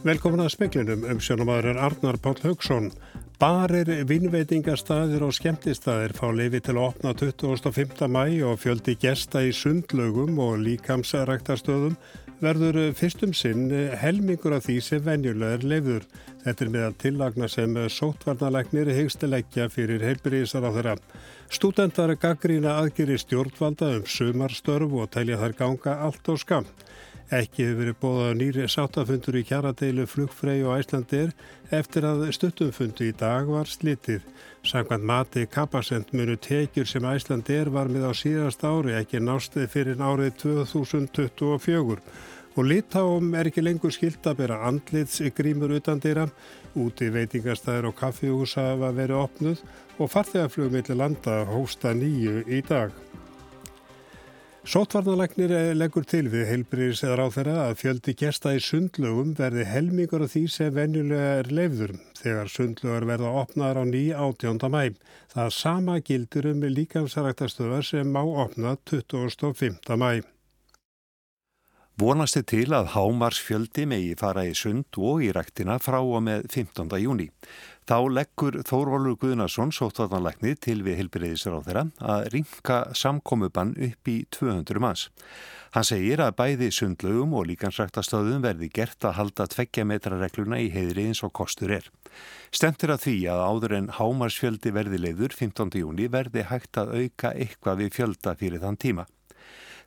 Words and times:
Velkomin 0.00 0.40
að 0.40 0.54
speklinum 0.54 1.02
um 1.12 1.18
sjónumadur 1.20 1.76
Arnar 1.76 2.16
Páll 2.24 2.38
Haugsson. 2.40 2.86
Barir, 3.36 3.90
vinnveitingastaðir 4.08 5.26
og 5.26 5.34
skemmtistaðir 5.36 6.14
fá 6.16 6.30
leifi 6.32 6.62
til 6.64 6.78
að 6.78 6.86
opna 6.86 7.12
25. 7.12 8.08
mæ 8.08 8.22
og 8.48 8.56
fjöldi 8.62 8.94
gesta 8.96 9.42
í 9.44 9.50
sundlaugum 9.52 10.40
og 10.40 10.56
líkamsræktastöðum 10.64 11.98
verður 12.40 12.78
fyrstum 12.96 13.34
sinn 13.36 13.66
helmingur 14.00 14.56
af 14.56 14.64
því 14.70 14.78
sem 14.86 15.04
venjulega 15.04 15.58
er 15.58 15.68
leifður. 15.68 16.08
Þetta 16.46 16.64
er 16.64 16.72
meðal 16.72 16.96
tillagna 17.04 17.50
sem 17.52 17.76
sótvarnalegnir 17.92 18.88
hegstileggja 18.96 19.68
fyrir 19.68 20.00
heilbyrjísar 20.06 20.64
á 20.64 20.70
þeirra. 20.78 20.96
Stúdendar 21.52 22.14
gaggrína 22.16 22.78
aðgeri 22.80 23.20
stjórnvalda 23.20 23.92
um 23.98 24.08
sumarstörf 24.08 24.96
og 24.96 25.12
telja 25.12 25.36
þær 25.44 25.58
ganga 25.60 25.98
allt 26.08 26.32
á 26.32 26.34
skam. 26.40 26.72
Ekki 27.30 27.62
hefur 27.62 27.76
verið 27.78 27.98
bóðað 28.02 28.32
nýri 28.40 28.64
sáttafundur 28.66 29.36
í 29.38 29.44
kjaradeilu 29.46 30.02
flugfrey 30.10 30.64
og 30.66 30.80
æslandir 30.80 31.28
eftir 31.70 32.02
að 32.08 32.24
stuttumfundu 32.34 33.06
í 33.06 33.12
dag 33.14 33.46
var 33.46 33.70
slitið. 33.70 34.24
Samkvæmt 34.66 35.06
mati 35.06 35.44
kapasend 35.46 36.10
munu 36.10 36.34
tekjur 36.34 36.88
sem 36.90 37.06
æslandir 37.06 37.70
var 37.70 37.86
með 37.86 38.08
á 38.10 38.12
síðast 38.18 38.66
ári 38.66 38.96
ekki 38.98 39.22
nástið 39.22 39.70
fyrir 39.70 40.02
árið 40.02 40.34
2024 40.42 42.02
og 42.58 42.66
litáum 42.66 43.30
er 43.38 43.52
ekki 43.52 43.62
lengur 43.62 43.94
skilt 43.94 44.26
að 44.26 44.40
bera 44.42 44.58
andlits 44.66 45.22
grímur 45.30 45.76
utan 45.78 46.02
dýra. 46.02 46.26
Úti 46.74 47.12
veitingastæðir 47.14 47.92
og 47.92 47.98
kaffihúsa 48.02 48.72
hafa 48.72 48.90
verið 48.98 49.22
opnuð 49.22 49.62
og 50.02 50.10
farþegarflugum 50.10 50.80
millir 50.80 50.98
landa 50.98 51.44
hósta 51.46 51.94
nýju 51.94 52.42
í 52.50 52.64
dag. 52.66 52.90
Sótvarnalagnir 54.60 55.72
leggur 55.72 56.04
til 56.04 56.26
við 56.28 56.42
heilbriðis 56.50 57.00
eða 57.06 57.14
ráð 57.16 57.30
þeirra 57.38 57.52
að 57.64 57.78
fjöldi 57.80 58.12
gesta 58.20 58.50
í 58.52 58.58
sundlögum 58.60 59.30
verði 59.38 59.64
helmingur 59.64 60.26
af 60.26 60.34
því 60.34 60.42
sem 60.52 60.74
venjulega 60.76 61.30
er 61.38 61.48
leifður 61.48 61.94
þegar 62.18 62.50
sundlögur 62.52 63.06
verða 63.08 63.30
opnaðar 63.40 63.80
á 63.80 63.84
ný 63.88 64.02
átjónda 64.12 64.68
mæ. 64.68 64.92
Það 65.32 65.48
sama 65.56 65.96
gildur 66.04 66.50
um 66.52 66.66
líkamsaræktastöðar 66.76 67.88
sem 67.88 68.12
má 68.12 68.20
opna 68.20 68.76
25. 68.84 69.80
mæ. 69.96 70.20
Vonasti 72.00 72.40
til 72.44 72.68
að 72.76 72.92
hámarsfjöldi 72.94 73.86
megi 73.88 74.12
fara 74.20 74.44
í 74.48 74.52
sund 74.56 74.96
og 74.96 75.24
í 75.24 75.32
ræktina 75.36 75.80
frá 75.80 75.98
og 76.00 76.20
með 76.24 76.46
15. 76.52 77.00
júni. 77.00 77.26
Þá 77.90 78.04
leggur 78.06 78.54
Þórólur 78.62 79.16
Guðnarsson 79.18 79.72
sóttvarnanleikni 79.74 80.52
til 80.62 80.76
við 80.86 81.00
helbriðisar 81.00 81.56
á 81.58 81.66
þeirra 81.66 81.82
að 82.12 82.28
ringa 82.36 82.76
samkomubann 82.94 83.72
upp 83.82 84.10
í 84.12 84.14
200 84.30 84.78
manns. 84.78 85.08
Hann 85.74 85.88
segir 85.88 86.22
að 86.22 86.36
bæði 86.38 86.68
sundlaugum 86.70 87.34
og 87.34 87.48
líkansræktastöðum 87.50 88.46
verði 88.46 88.70
gert 88.78 89.02
að 89.02 89.16
halda 89.18 89.48
tveggja 89.50 89.88
metra 89.90 90.20
regluna 90.22 90.62
í 90.62 90.70
heiðri 90.70 91.08
eins 91.10 91.24
og 91.26 91.34
kostur 91.34 91.74
er. 91.80 91.90
Stemtir 92.54 92.94
að 92.94 93.08
því 93.08 93.16
að 93.34 93.42
áður 93.50 93.78
en 93.80 93.92
hámarsfjöldi 93.98 94.76
verði 94.78 95.02
leiður 95.08 95.34
15. 95.34 95.74
júni 95.82 96.06
verði 96.14 96.46
hægt 96.46 96.78
að 96.78 96.94
auka 96.94 97.34
eitthvað 97.34 97.82
við 97.82 97.96
fjölda 97.98 98.38
fyrir 98.38 98.62
þann 98.62 98.78
tíma. 98.86 99.10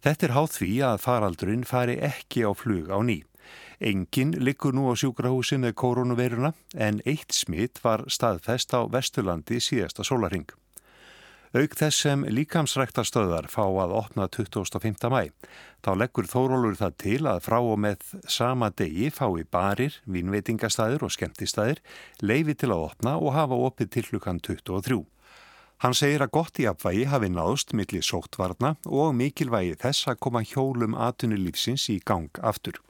Þetta 0.03 0.27
er 0.27 0.35
háð 0.35 0.55
því 0.57 0.73
að 0.91 1.03
faraldurinn 1.07 1.63
fari 1.63 2.01
ekki 2.03 2.43
á 2.43 2.51
flug 2.51 2.91
á 2.91 2.99
ný. 2.99 3.21
Engin 3.79 4.33
likur 4.39 4.75
nú 4.75 4.89
á 4.89 4.93
sjúkrahúsi 4.95 5.59
með 5.61 5.77
koronaviruna 5.81 6.53
en 6.73 7.01
eitt 7.05 7.33
smitt 7.35 7.83
var 7.83 8.05
staðfest 8.07 8.73
á 8.73 8.85
Vesturlandi 8.87 9.59
síðasta 9.59 10.05
sólaring. 10.07 10.49
Auk 11.53 11.75
þess 11.77 11.99
sem 12.01 12.23
líkamsræktastöðar 12.33 13.45
fá 13.45 13.61
að 13.61 13.91
opna 13.93 14.25
25. 14.25 15.05
mæ. 15.13 15.29
Þá 15.85 15.89
leggur 16.01 16.25
Þórólur 16.25 16.79
það 16.79 16.95
til 17.03 17.19
að 17.29 17.43
frá 17.45 17.59
og 17.59 17.77
með 17.77 18.07
sama 18.25 18.71
degi 18.73 19.11
fái 19.13 19.43
barir, 19.53 19.99
vínveitingastæðir 20.09 21.05
og 21.05 21.13
skemmtistæðir 21.13 21.83
leifi 22.25 22.55
til 22.57 22.71
að 22.73 22.87
opna 22.87 23.19
og 23.21 23.35
hafa 23.37 23.59
opið 23.67 23.91
til 23.93 24.05
hlukan 24.09 24.41
23. 24.41 25.03
Hann 25.85 25.93
segir 25.93 26.25
að 26.25 26.33
gott 26.39 26.57
í 26.57 26.65
apvægi 26.71 27.05
hafi 27.11 27.29
náðust 27.29 27.77
millir 27.77 28.05
sóttvarna 28.07 28.73
og 28.89 29.13
mikilvægi 29.19 29.77
þess 29.85 30.09
að 30.09 30.21
koma 30.25 30.41
hjólum 30.41 30.97
atunulífsins 30.97 31.85
í 31.93 31.99
gang 32.01 32.33
aftur. 32.41 32.81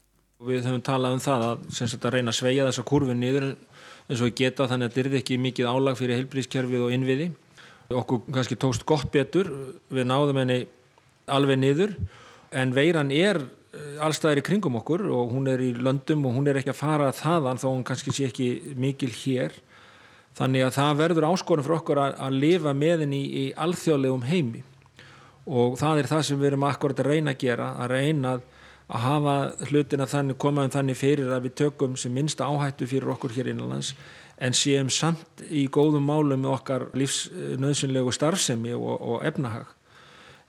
Við 0.43 0.65
höfum 0.67 0.83
talað 0.83 1.15
um 1.15 1.23
það 1.23 1.45
að, 1.47 1.63
sagt, 1.77 2.05
að 2.05 2.17
reyna 2.17 2.33
að 2.33 2.39
sveia 2.39 2.67
þessa 2.67 2.83
kurvu 2.87 3.15
niður 3.15 3.45
eins 4.09 4.21
og 4.23 4.35
geta 4.35 4.67
þannig 4.67 4.91
að 4.91 5.01
er 5.03 5.17
ekki 5.21 5.39
mikið 5.39 5.69
álag 5.69 5.97
fyrir 5.99 6.19
heilbríðskerfið 6.19 6.85
og 6.85 6.95
innviði. 6.95 7.29
Okkur 7.93 8.23
kannski 8.33 8.57
tókst 8.59 8.85
gott 8.89 9.11
betur, 9.13 9.49
við 9.93 10.07
náðum 10.09 10.39
henni 10.41 10.63
alveg 11.31 11.59
niður 11.59 11.93
en 12.53 12.73
veiran 12.75 13.11
er 13.15 13.39
eh, 13.39 14.01
allstaðir 14.03 14.41
í 14.41 14.45
kringum 14.47 14.79
okkur 14.81 15.05
og 15.13 15.31
hún 15.33 15.47
er 15.51 15.61
í 15.63 15.71
löndum 15.77 16.25
og 16.27 16.35
hún 16.37 16.49
er 16.49 16.59
ekki 16.59 16.73
að 16.73 16.81
fara 16.81 17.13
þaðan 17.15 17.61
þó 17.61 17.67
hún 17.69 17.85
kannski 17.87 18.13
sé 18.15 18.27
ekki 18.31 18.75
mikil 18.79 19.11
hér. 19.15 19.55
Þannig 20.37 20.65
að 20.65 20.75
það 20.79 20.99
verður 21.03 21.29
áskorun 21.29 21.65
fyrir 21.65 21.79
okkur 21.79 22.01
að, 22.01 22.15
að 22.25 22.37
lifa 22.41 22.73
með 22.75 23.05
henni 23.05 23.21
í, 23.21 23.43
í 23.43 23.45
alþjóðlegum 23.63 24.27
heimi 24.31 24.63
og 25.43 25.75
það 25.77 25.99
er 25.99 26.09
það 26.09 26.21
sem 26.27 26.39
við 26.39 26.49
erum 26.49 26.65
akkurat 26.67 27.01
að 27.03 27.09
reyna 27.11 27.33
að 27.33 27.41
gera, 27.43 27.69
að 27.83 27.93
reyna 27.97 28.35
að 28.37 28.45
að 28.87 29.05
hafa 29.05 29.35
hlutina 29.69 30.07
þannig, 30.09 30.37
komaðum 30.41 30.75
þannig 30.75 30.99
fyrir 30.99 31.31
að 31.31 31.47
við 31.47 31.55
tökum 31.61 31.95
sem 31.99 32.13
minnsta 32.13 32.47
áhættu 32.49 32.87
fyrir 32.89 33.13
okkur 33.15 33.35
hér 33.35 33.53
innanlands 33.53 33.93
en 34.43 34.55
séum 34.57 34.89
samt 34.91 35.43
í 35.49 35.67
góðum 35.71 36.07
málum 36.09 36.41
með 36.43 36.55
okkar 36.57 36.89
lífsnöðsynlegu 36.97 38.11
starfsemi 38.15 38.73
og, 38.75 38.95
og 38.99 39.25
efnahag 39.27 39.69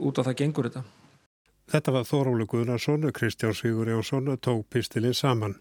út 0.03 0.19
á 0.19 0.27
það 0.27 0.39
gengur 0.41 0.71
þetta. 0.71 0.85
Þetta 1.71 1.93
var 1.95 2.09
Þórólu 2.09 2.47
Guðnarsson 2.49 3.07
og 3.09 3.15
Kristján 3.17 3.55
Sigur 3.57 3.89
Jónsson 3.89 4.35
tók 4.43 4.67
pistilinn 4.73 5.17
saman. 5.17 5.55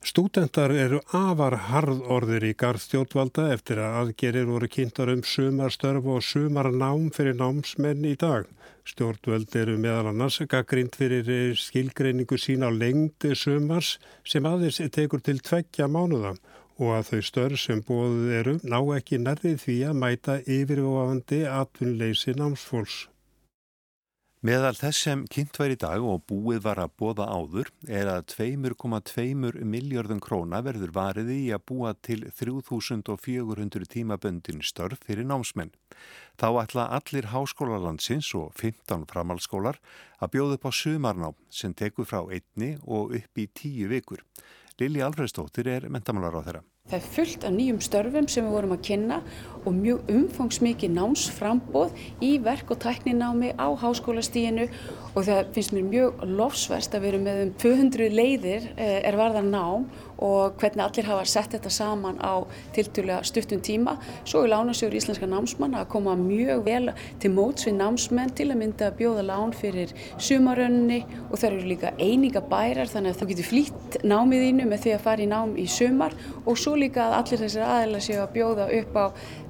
Stúdendar 0.00 0.72
eru 0.72 1.02
afar 1.12 1.58
harðorðir 1.68 2.46
í 2.48 2.54
garð 2.56 2.80
stjórnvalda 2.86 3.50
eftir 3.52 3.82
að 3.84 3.98
aðgerir 4.00 4.46
voru 4.48 4.68
kynntar 4.72 5.12
um 5.12 5.20
sumarstörf 5.20 6.06
og 6.08 6.24
sumarnám 6.24 7.10
fyrir 7.12 7.36
námsmenn 7.36 8.06
í 8.08 8.14
dag. 8.16 8.48
Stjórnvöld 8.90 9.54
eru 9.54 9.76
meðal 9.78 10.08
annars 10.10 10.40
gaggrind 10.50 10.96
fyrir 10.98 11.28
skilgreiningu 11.58 12.38
sín 12.40 12.64
á 12.66 12.70
lengdi 12.74 13.36
sumars 13.38 13.90
sem 14.26 14.48
aðeins 14.50 14.80
tekur 14.96 15.22
til 15.22 15.38
tveggja 15.38 15.86
mánuða 15.86 16.34
og 16.80 16.96
að 16.96 17.10
þau 17.10 17.20
störf 17.28 17.60
sem 17.60 17.84
bóðuð 17.86 18.34
eru 18.40 18.56
ná 18.64 18.78
ekki 18.96 19.20
nærrið 19.20 19.62
því 19.66 19.78
að 19.90 19.98
mæta 20.02 20.36
yfirvofandi 20.56 21.44
atvinnleysi 21.52 22.34
námsfólks. 22.40 23.09
Meðal 24.40 24.72
þess 24.72 25.02
sem 25.04 25.22
kynnt 25.28 25.58
var 25.60 25.68
í 25.68 25.74
dag 25.76 26.00
og 26.00 26.22
búið 26.30 26.62
var 26.64 26.78
að 26.80 26.94
bóða 26.96 27.26
áður 27.28 27.68
er 27.92 28.08
að 28.08 28.22
2,2 28.32 29.34
miljardun 29.68 30.22
króna 30.24 30.62
verður 30.64 30.94
variði 30.96 31.36
í 31.42 31.50
að 31.52 31.66
búa 31.68 31.90
til 32.00 32.22
3400 32.38 33.90
tímaböndin 33.92 34.64
störf 34.64 35.04
fyrir 35.04 35.28
námsmenn. 35.28 35.74
Þá 36.40 36.48
ætla 36.62 36.88
allir 36.88 37.28
háskólalandsins 37.34 38.32
og 38.40 38.56
15 38.56 39.04
framhalskólar 39.12 39.76
að 40.24 40.32
bjóða 40.38 40.56
upp 40.56 40.64
á 40.64 40.72
sumarnám 40.72 41.36
sem 41.52 41.76
tekur 41.76 42.08
frá 42.08 42.24
einni 42.24 42.78
og 42.88 43.12
upp 43.20 43.44
í 43.44 43.44
tíu 43.52 43.92
vikur. 43.92 44.24
Lili 44.80 45.04
Alfredsdóttir 45.04 45.68
er 45.68 45.90
mentamálar 45.92 46.40
á 46.40 46.44
þeirra. 46.48 46.64
Það 46.90 46.98
er 46.98 47.10
fullt 47.14 47.44
af 47.46 47.52
nýjum 47.54 47.80
störfum 47.86 48.26
sem 48.26 48.46
við 48.46 48.54
vorum 48.56 48.74
að 48.74 48.80
kynna 48.88 49.20
og 49.60 49.76
mjög 49.76 50.08
umfangsmikið 50.10 50.94
námsframbóð 50.96 51.92
í 52.24 52.30
verk 52.42 52.72
og 52.74 52.80
tækninámi 52.82 53.52
á 53.54 53.68
háskólastíinu 53.78 54.66
og 55.14 55.26
það 55.26 55.52
finnst 55.54 55.74
mér 55.76 55.86
mjög 55.86 56.24
lofsverst 56.40 56.96
að 56.96 57.06
erum 57.10 57.26
með 57.28 57.42
um 57.44 57.52
200 57.62 58.10
leiðir 58.14 58.66
eh, 58.74 58.98
er 59.06 59.18
varðan 59.20 59.52
nám 59.52 59.86
og 60.20 60.56
hvernig 60.60 60.84
allir 60.84 61.08
hafa 61.08 61.24
sett 61.28 61.54
þetta 61.54 61.72
saman 61.72 62.20
á 62.20 62.44
tiltúlega 62.76 63.24
stuttum 63.26 63.62
tíma. 63.64 63.96
Svo 64.28 64.44
er 64.44 64.52
Lánasjóður 64.52 64.98
Íslenska 65.00 65.28
námsmanna 65.30 65.82
að 65.82 65.90
koma 65.94 66.16
mjög 66.20 66.64
vel 66.66 66.92
til 67.22 67.32
móts 67.34 67.66
við 67.68 67.78
námsmenn 67.80 68.34
til 68.36 68.50
að 68.50 68.60
mynda 68.62 68.90
að 68.90 68.98
bjóða 69.00 69.26
lán 69.30 69.54
fyrir 69.56 69.94
sumarönni 70.20 71.02
og 71.30 71.36
það 71.36 71.50
eru 71.50 71.68
líka 71.72 71.94
eininga 71.98 72.44
bærar 72.52 72.92
þannig 72.92 73.14
að 73.14 73.20
þú 73.22 73.30
getur 73.32 73.50
flýtt 73.50 74.00
námiðínu 74.04 74.70
með 74.70 74.86
því 74.86 74.96
að 74.96 75.06
fara 75.08 75.26
í 75.26 75.30
nám 75.30 75.54
í 75.58 75.68
sumar 75.70 76.16
og 76.44 76.58
svo 76.60 76.76
líka 76.78 77.08
að 77.08 77.20
allir 77.20 77.44
þessir 77.46 77.68
aðeila 77.68 78.02
séu 78.04 78.20
að 78.22 78.34
bjóða 78.36 78.72
upp 78.80 78.98
á 79.00 79.06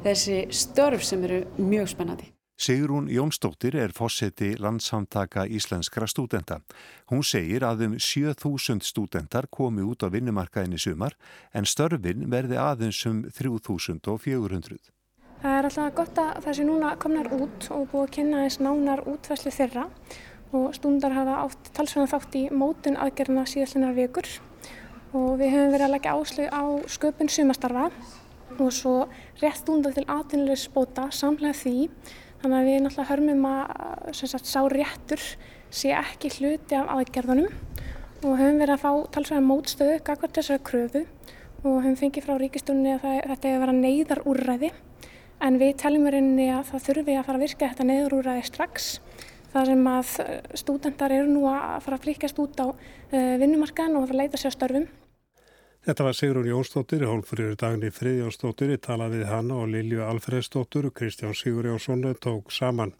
þessi 0.07 0.45
störf 0.55 1.07
sem 1.07 1.25
eru 1.27 1.45
mjög 1.59 1.95
spennandi. 1.95 2.31
Sigrún 2.61 3.09
Jónsdóttir 3.09 3.73
er 3.81 3.93
fósetti 3.97 4.51
landsamtaka 4.61 5.47
íslenskra 5.49 6.05
stúdenta. 6.05 6.59
Hún 7.09 7.23
segir 7.25 7.65
að 7.65 7.87
um 7.87 7.95
7000 7.97 8.83
stúdentar 8.85 9.49
komi 9.49 9.81
út 9.81 10.05
á 10.05 10.13
vinnumarkaðinni 10.13 10.77
sumar 10.77 11.17
en 11.57 11.65
störfin 11.65 12.29
verði 12.29 12.61
aðeins 12.61 13.01
um 13.09 13.25
3400. 13.33 14.77
Það 15.41 15.57
er 15.57 15.71
alltaf 15.71 15.97
gott 15.97 16.23
að 16.27 16.53
sé 16.53 16.69
núna 16.69 16.93
komnar 17.01 17.33
út 17.33 17.73
og 17.73 17.89
búið 17.95 18.05
að 18.05 18.15
kynna 18.19 18.45
þess 18.45 18.61
nánar 18.61 19.07
útvæslu 19.09 19.57
þeirra 19.57 19.89
og 20.53 20.71
stúndar 20.77 21.17
hafa 21.17 21.41
átt 21.47 21.73
talsvöna 21.73 22.13
þátt 22.13 22.41
í 22.43 22.47
mótun 22.53 23.01
aðgerna 23.01 23.49
síðallinar 23.49 23.97
vikur 23.97 24.29
og 25.17 25.39
við 25.41 25.57
höfum 25.57 25.73
verið 25.79 25.89
að 25.89 25.95
leggja 25.97 26.19
áslug 26.19 26.53
á 26.53 26.63
sköpun 26.93 27.33
sumastarfa 27.33 27.89
og 28.59 28.69
svo 28.69 28.97
rétt 29.41 29.63
stúndar 29.63 29.97
til 29.97 30.05
aðtunlega 30.05 30.61
spóta 30.61 31.09
samlega 31.09 31.57
því 31.57 31.79
Þannig 32.41 32.57
að 32.57 32.69
við 32.69 32.79
náttúrulega 32.85 33.11
hörmum 33.11 33.47
að 33.51 34.13
sagt, 34.17 34.49
sá 34.49 34.61
réttur 34.73 35.25
sé 35.71 35.91
ekki 35.93 36.31
hluti 36.39 36.77
af 36.79 36.89
aðgerðunum 36.95 37.51
og 38.21 38.37
höfum 38.37 38.61
verið 38.61 38.75
að 38.75 38.85
fá 38.85 38.93
talsvæða 39.15 39.47
mótstöðu 39.47 39.99
gagvart 40.05 40.39
þessari 40.39 40.63
kröfu 40.65 41.03
og 41.61 41.83
höfum 41.85 41.99
fengið 42.01 42.27
frá 42.27 42.39
ríkistunni 42.41 42.95
að 42.95 43.05
það, 43.05 43.19
þetta 43.33 43.53
að 43.53 43.63
vera 43.65 43.77
neyðar 43.77 44.23
úrræði 44.29 44.71
en 45.41 45.59
við 45.61 45.75
teljum 45.81 46.07
verið 46.09 46.41
að 46.57 46.65
það 46.71 46.87
þurfi 46.89 47.17
að 47.17 47.27
fara 47.29 47.41
að 47.41 47.45
virka 47.47 47.69
þetta 47.71 47.89
neyðar 47.89 48.17
úrræði 48.19 48.47
strax 48.49 48.89
þar 49.53 49.71
sem 49.73 49.87
að 49.91 50.15
eh, 50.25 50.41
stúdendar 50.63 51.15
eru 51.17 51.29
nú 51.31 51.45
að 51.51 51.85
fara 51.85 51.99
að 51.99 52.07
flikast 52.07 52.41
út 52.43 52.61
á 52.61 52.67
eh, 52.69 53.37
vinnumarkaðin 53.41 53.97
og 53.99 54.05
að 54.05 54.11
fara 54.11 54.19
að 54.19 54.23
leita 54.25 54.41
sér 54.41 54.55
störfum. 54.55 54.89
Þetta 55.81 56.05
var 56.05 56.13
Sigrun 56.13 56.49
Jónsdóttir, 56.51 57.07
hólfrýður 57.09 57.55
dagni 57.57 57.89
Friðjónsdóttir, 57.97 58.75
í 58.75 58.81
talaði 58.85 59.23
hana 59.25 59.63
og 59.63 59.71
Lilju 59.73 60.03
Alfredsdóttir 60.05 60.91
og 60.91 60.93
Kristján 60.99 61.33
Sigur 61.33 61.71
Jónsson 61.71 62.05
tók 62.21 62.53
saman. 62.53 62.93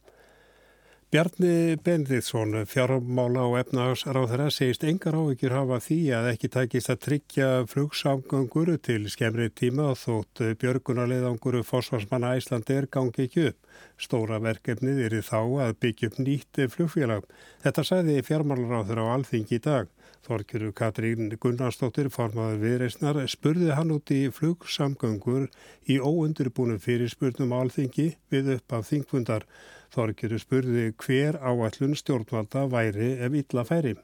Bjarni 1.13 1.77
Benditsson, 1.85 2.55
fjármála 2.71 3.43
og 3.51 3.59
efnahagsráð 3.59 4.31
þeirra, 4.31 4.47
segist 4.55 4.85
engar 4.89 5.19
ávíkjur 5.19 5.57
hafa 5.59 5.81
því 5.83 5.99
að 6.17 6.29
ekki 6.31 6.51
tækist 6.55 6.93
að 6.95 7.01
tryggja 7.05 7.49
flugsamgöngur 7.69 8.73
til 8.79 9.01
skemri 9.13 9.51
tíma 9.51 9.91
þótt 9.99 10.41
björgunarleðangur 10.63 11.61
fósfarsmanna 11.67 12.33
Æslandi 12.39 12.79
er 12.79 12.89
gangi 12.89 13.27
ekki 13.27 13.49
upp. 13.51 13.59
Stóra 13.99 14.39
verkefnið 14.41 15.05
er 15.11 15.21
þá 15.27 15.41
að 15.67 15.77
byggja 15.83 16.15
upp 16.15 16.21
nýtt 16.23 16.65
flugfélag. 16.79 17.27
Þetta 17.67 17.85
sæði 17.91 18.21
fjármálaráð 18.31 18.95
þeirra 18.95 19.11
á 19.11 19.15
alþingi 19.19 19.59
í 19.59 19.65
dag. 19.67 19.91
Þorkjuru 20.21 20.75
Katrín 20.77 21.31
Gunnarsdóttir, 21.41 22.11
formadur 22.13 22.59
viðreysnar, 22.61 23.17
spurði 23.25 23.71
hann 23.73 23.93
út 23.95 24.11
í 24.13 24.27
flugsamgöngur 24.37 25.47
í 25.89 25.97
óundurbúnum 25.97 26.81
fyrirspurnum 26.83 27.55
alþingi 27.57 28.11
við 28.33 28.51
upp 28.59 28.77
af 28.77 28.91
þingfundar. 28.91 29.47
Þorgiru 29.91 30.39
spurði 30.39 30.91
hver 31.01 31.41
áallun 31.41 31.97
stjórnvalda 31.97 32.67
væri 32.71 33.15
ef 33.17 33.41
illa 33.41 33.65
færi. 33.65 33.97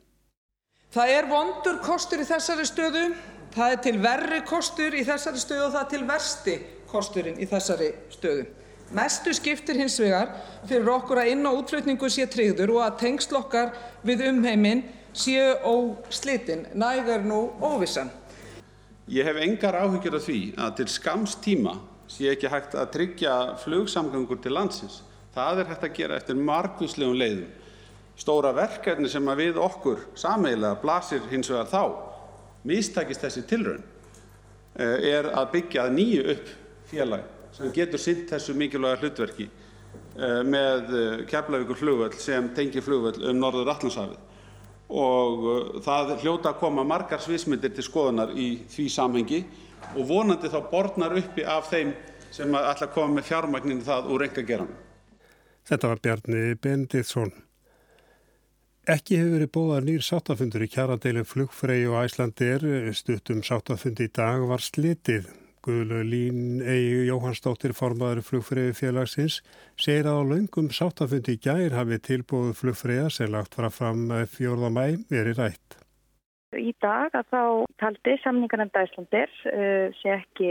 Það 0.97 1.15
er 1.19 1.29
vondur 1.29 1.81
kostur 1.85 2.25
í 2.25 2.27
þessari 2.27 2.65
stöðu, 2.65 3.07
það 3.53 3.77
er 3.77 3.81
til 3.85 3.97
verri 4.01 4.43
kostur 4.49 4.97
í 4.97 5.05
þessari 5.05 5.43
stöðu 5.45 5.69
og 5.69 5.75
það 5.77 5.83
er 5.85 5.91
til 5.93 6.05
versti 6.09 6.61
kosturinn 6.89 7.41
í 7.43 7.51
þessari 7.51 7.93
stöðu. 8.17 8.47
Mestu 8.97 9.33
skiptir 9.35 9.77
hins 9.77 9.99
vegar 10.01 10.31
fyrir 10.65 10.89
okkur 10.95 11.21
að 11.21 11.33
inn- 11.35 11.49
og 11.51 11.65
útflutningu 11.65 12.09
sé 12.09 12.25
tryggður 12.31 12.79
og 12.79 12.85
að 12.87 13.01
tengslokkar 13.03 13.73
við 14.07 14.31
umheiminn 14.31 14.85
séu 15.17 15.57
óslitinn, 15.65 16.67
nægar 16.75 17.25
nú 17.25 17.51
óvissan. 17.63 18.11
Ég 19.09 19.25
hef 19.25 19.37
engar 19.39 19.77
áhyggjur 19.79 20.19
af 20.19 20.25
því 20.27 20.41
að 20.59 20.73
til 20.81 20.89
skams 20.91 21.37
tíma 21.43 21.77
sé 22.11 22.31
ekki 22.33 22.51
hægt 22.51 22.75
að 22.75 22.91
tryggja 22.95 23.35
flugsamgangur 23.63 24.41
til 24.43 24.55
landsins. 24.57 25.01
Það 25.35 25.63
er 25.63 25.71
hægt 25.71 25.87
að 25.87 25.97
gera 25.97 26.19
eftir 26.19 26.39
margvíslegum 26.39 27.17
leiðum. 27.19 27.49
Stóra 28.17 28.53
verkefni 28.57 29.09
sem 29.13 29.33
við 29.37 29.59
okkur 29.61 30.07
sameiginlega 30.17 30.81
blasir 30.81 31.25
hins 31.31 31.51
vegar 31.53 31.69
þá, 31.69 31.83
mistakist 32.65 33.23
þessi 33.23 33.45
tilraun, 33.47 33.83
eh, 34.79 35.13
er 35.13 35.31
að 35.37 35.51
byggja 35.53 35.85
að 35.85 35.97
nýju 35.99 36.29
upp 36.35 36.53
félag 36.91 37.25
sem 37.53 37.73
getur 37.73 38.01
sinnt 38.01 38.31
þessu 38.31 38.55
mikilvæga 38.57 39.01
hlutverki 39.01 39.47
eh, 39.47 40.43
með 40.45 40.95
eh, 40.97 41.27
Keflavíkur 41.29 41.79
flugvöll 41.79 42.17
sem 42.21 42.49
tengi 42.57 42.83
flugvöll 42.85 43.31
um 43.31 43.39
Norður 43.39 43.71
Allandshafið. 43.75 44.26
Og 44.87 45.81
það 45.83 46.13
hljóta 46.23 46.53
að 46.53 46.61
koma 46.61 46.85
margar 46.87 47.23
sviðsmyndir 47.23 47.73
til 47.75 47.85
skoðunar 47.87 48.35
í 48.39 48.51
því 48.71 48.87
samhengi 48.93 49.41
og 49.97 50.05
vonandi 50.07 50.51
þá 50.53 50.61
borðnar 50.71 51.17
uppi 51.19 51.47
af 51.47 51.71
þeim 51.73 51.95
sem 52.31 52.55
ætla 52.55 52.87
að 52.87 52.95
koma 52.95 53.17
með 53.17 53.29
fjármagninu 53.31 53.87
það 53.87 54.13
úr 54.15 54.27
enga 54.29 54.45
geranum. 54.47 54.79
Þetta 55.67 55.91
var 55.91 56.03
Bjarni 56.05 56.43
Benditsson. 56.63 57.33
Ekki 58.87 59.17
hefur 59.19 59.33
verið 59.35 59.51
bóðað 59.57 59.87
nýr 59.89 60.05
sáttafundur 60.07 60.63
í 60.63 60.71
kjaradeilu 60.71 61.25
flugfrei 61.27 61.81
og 61.91 62.05
æslandir. 62.05 62.63
Stuttum 62.95 63.43
sáttafundi 63.43 64.07
í 64.07 64.13
dag 64.15 64.45
var 64.47 64.63
slitið. 64.63 65.27
Guðlu 65.67 66.05
Lín 66.07 66.61
Egi 66.63 67.09
Jóhannsdóttir 67.09 67.73
formaður 67.75 68.21
flugfrei 68.23 68.71
félagsins 68.77 69.41
segir 69.75 70.07
að 70.07 70.21
á 70.23 70.29
laungum 70.31 70.69
sáttafundi 70.71 71.35
í 71.35 71.41
gær 71.43 71.75
hafi 71.75 71.99
tilbúið 72.07 72.55
flugfreiða 72.61 73.09
sem 73.11 73.33
lagt 73.35 73.59
fara 73.59 73.71
fram 73.75 74.07
4. 74.31 74.71
mæ 74.71 75.03
verið 75.11 75.43
rætt. 75.43 75.83
Í 76.55 76.71
dag 76.79 77.11
að 77.19 77.27
þá 77.35 77.67
taldi 77.83 78.15
samningarnefnda 78.23 78.87
Íslandir 78.87 79.31
uh, 79.51 79.91
sé 79.99 80.09
ekki 80.21 80.51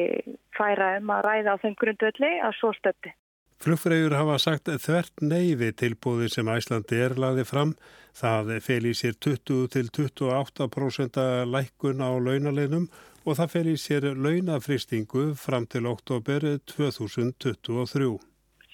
færa 0.58 1.00
um 1.00 1.08
að 1.16 1.24
ræða 1.30 1.56
á 1.56 1.62
þeim 1.64 1.76
grundvöldi 1.80 2.32
að 2.44 2.54
svo 2.60 2.76
stötti. 2.76 3.16
Flugfreyjur 3.64 4.20
hafa 4.20 4.36
sagt 4.44 4.68
þvert 4.68 5.16
neyfi 5.24 5.72
tilbúði 5.80 6.28
sem 6.34 6.52
Æslandi 6.52 7.00
er 7.08 7.16
laði 7.16 7.48
fram. 7.48 7.72
Það 8.20 8.60
fel 8.68 8.84
í 8.92 8.94
sér 9.00 9.16
20-28% 9.24 11.16
lækkun 11.48 12.04
á 12.04 12.12
launaleinum 12.20 12.92
og 12.92 13.15
það 13.34 13.52
fel 13.56 13.66
í 13.72 13.76
sér 13.82 14.06
launafristingu 14.14 15.34
fram 15.40 15.66
til 15.66 15.88
oktober 15.90 16.46
2023. 16.70 18.12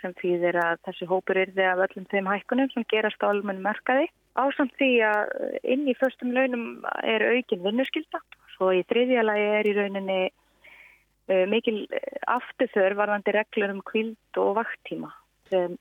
Sem 0.02 0.14
þýðir 0.20 0.58
að 0.60 0.82
þessi 0.90 1.08
hópur 1.08 1.38
er 1.38 1.54
því 1.56 1.70
af 1.70 1.86
öllum 1.88 2.10
þeim 2.12 2.28
hækkunum 2.28 2.72
sem 2.74 2.88
gerast 2.92 3.24
á 3.24 3.32
almennu 3.32 3.64
merkaði. 3.64 4.10
Ásamt 4.36 4.76
því 4.80 4.92
að 5.08 5.32
inn 5.64 5.88
í 5.88 5.96
förstum 6.00 6.36
launum 6.36 6.84
er 7.04 7.24
aukin 7.32 7.64
vinnuskylda. 7.64 8.20
Svo 8.58 8.74
í 8.76 8.84
þriðja 8.90 9.24
lagi 9.24 9.50
er 9.62 9.70
í 9.70 9.76
rauninni 9.78 10.22
Eh, 11.32 11.46
mikil 11.48 11.86
eh, 11.94 12.18
afturþör 12.28 12.96
varðandi 12.98 13.34
reglur 13.36 13.72
um 13.72 13.82
kvild 13.86 14.40
og 14.42 14.56
vakttíma 14.58 15.12
sem 15.52 15.78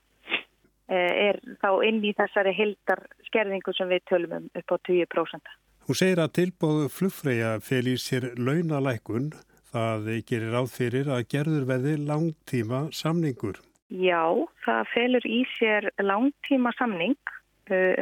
eh, 0.87 1.31
er 1.31 1.39
þá 1.63 1.81
inn 1.87 1.99
í 2.05 2.13
þessari 2.15 2.53
hildar 2.55 3.01
skerðingu 3.27 3.73
sem 3.75 3.89
við 3.89 4.05
tölum 4.11 4.35
um 4.37 4.45
upp 4.61 4.71
á 4.71 4.77
20%. 4.87 5.51
Hún 5.91 5.97
segir 5.99 6.21
að 6.23 6.29
tilbóðu 6.37 6.85
flugfreyja 6.87 7.47
fel 7.59 7.81
í 7.91 7.97
sér 7.99 8.29
launalækun 8.39 9.25
það 9.73 10.05
gerir 10.29 10.53
áþyrir 10.55 11.09
að 11.11 11.25
gerður 11.33 11.65
veði 11.67 11.95
langtíma 12.07 12.79
samningur. 12.95 13.59
Já, 13.91 14.23
það 14.63 14.87
felur 14.93 15.27
í 15.27 15.41
sér 15.57 15.89
langtíma 15.99 16.71
samning 16.77 17.33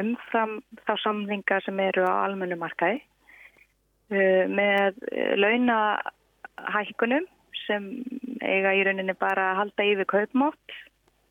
umfram 0.04 0.54
þá 0.84 0.92
samninga 1.02 1.58
sem 1.66 1.82
eru 1.82 2.06
á 2.06 2.14
almennumarkaði 2.28 3.02
með 4.54 5.02
launahækkunum 5.42 7.26
sem 7.64 7.90
eiga 8.38 8.78
í 8.78 8.86
rauninni 8.86 9.18
bara 9.18 9.50
að 9.50 9.62
halda 9.64 9.88
yfir 9.96 10.12
kaupmátt. 10.14 10.78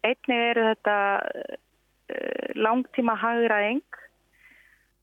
Einnig 0.04 0.46
eru 0.52 0.68
þetta 0.74 1.00
uh, 1.24 1.58
langtíma 2.60 3.16
hagraðing 3.24 4.04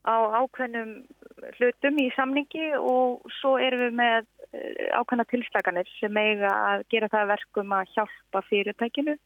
á 0.07 0.45
ákveðnum 0.45 0.99
hlutum 1.57 1.99
í 2.01 2.07
samningi 2.15 2.71
og 2.79 3.27
svo 3.39 3.57
erum 3.61 3.85
við 3.85 3.99
með 3.99 4.23
uh, 4.23 5.01
ákveðna 5.01 5.27
tilslaganir 5.31 5.91
sem 5.97 6.21
eiga 6.21 6.53
að 6.71 6.87
gera 6.93 7.11
það 7.13 7.33
verkum 7.33 7.75
að 7.77 7.91
hjálpa 7.95 8.43
fyrirtækinu 8.49 9.17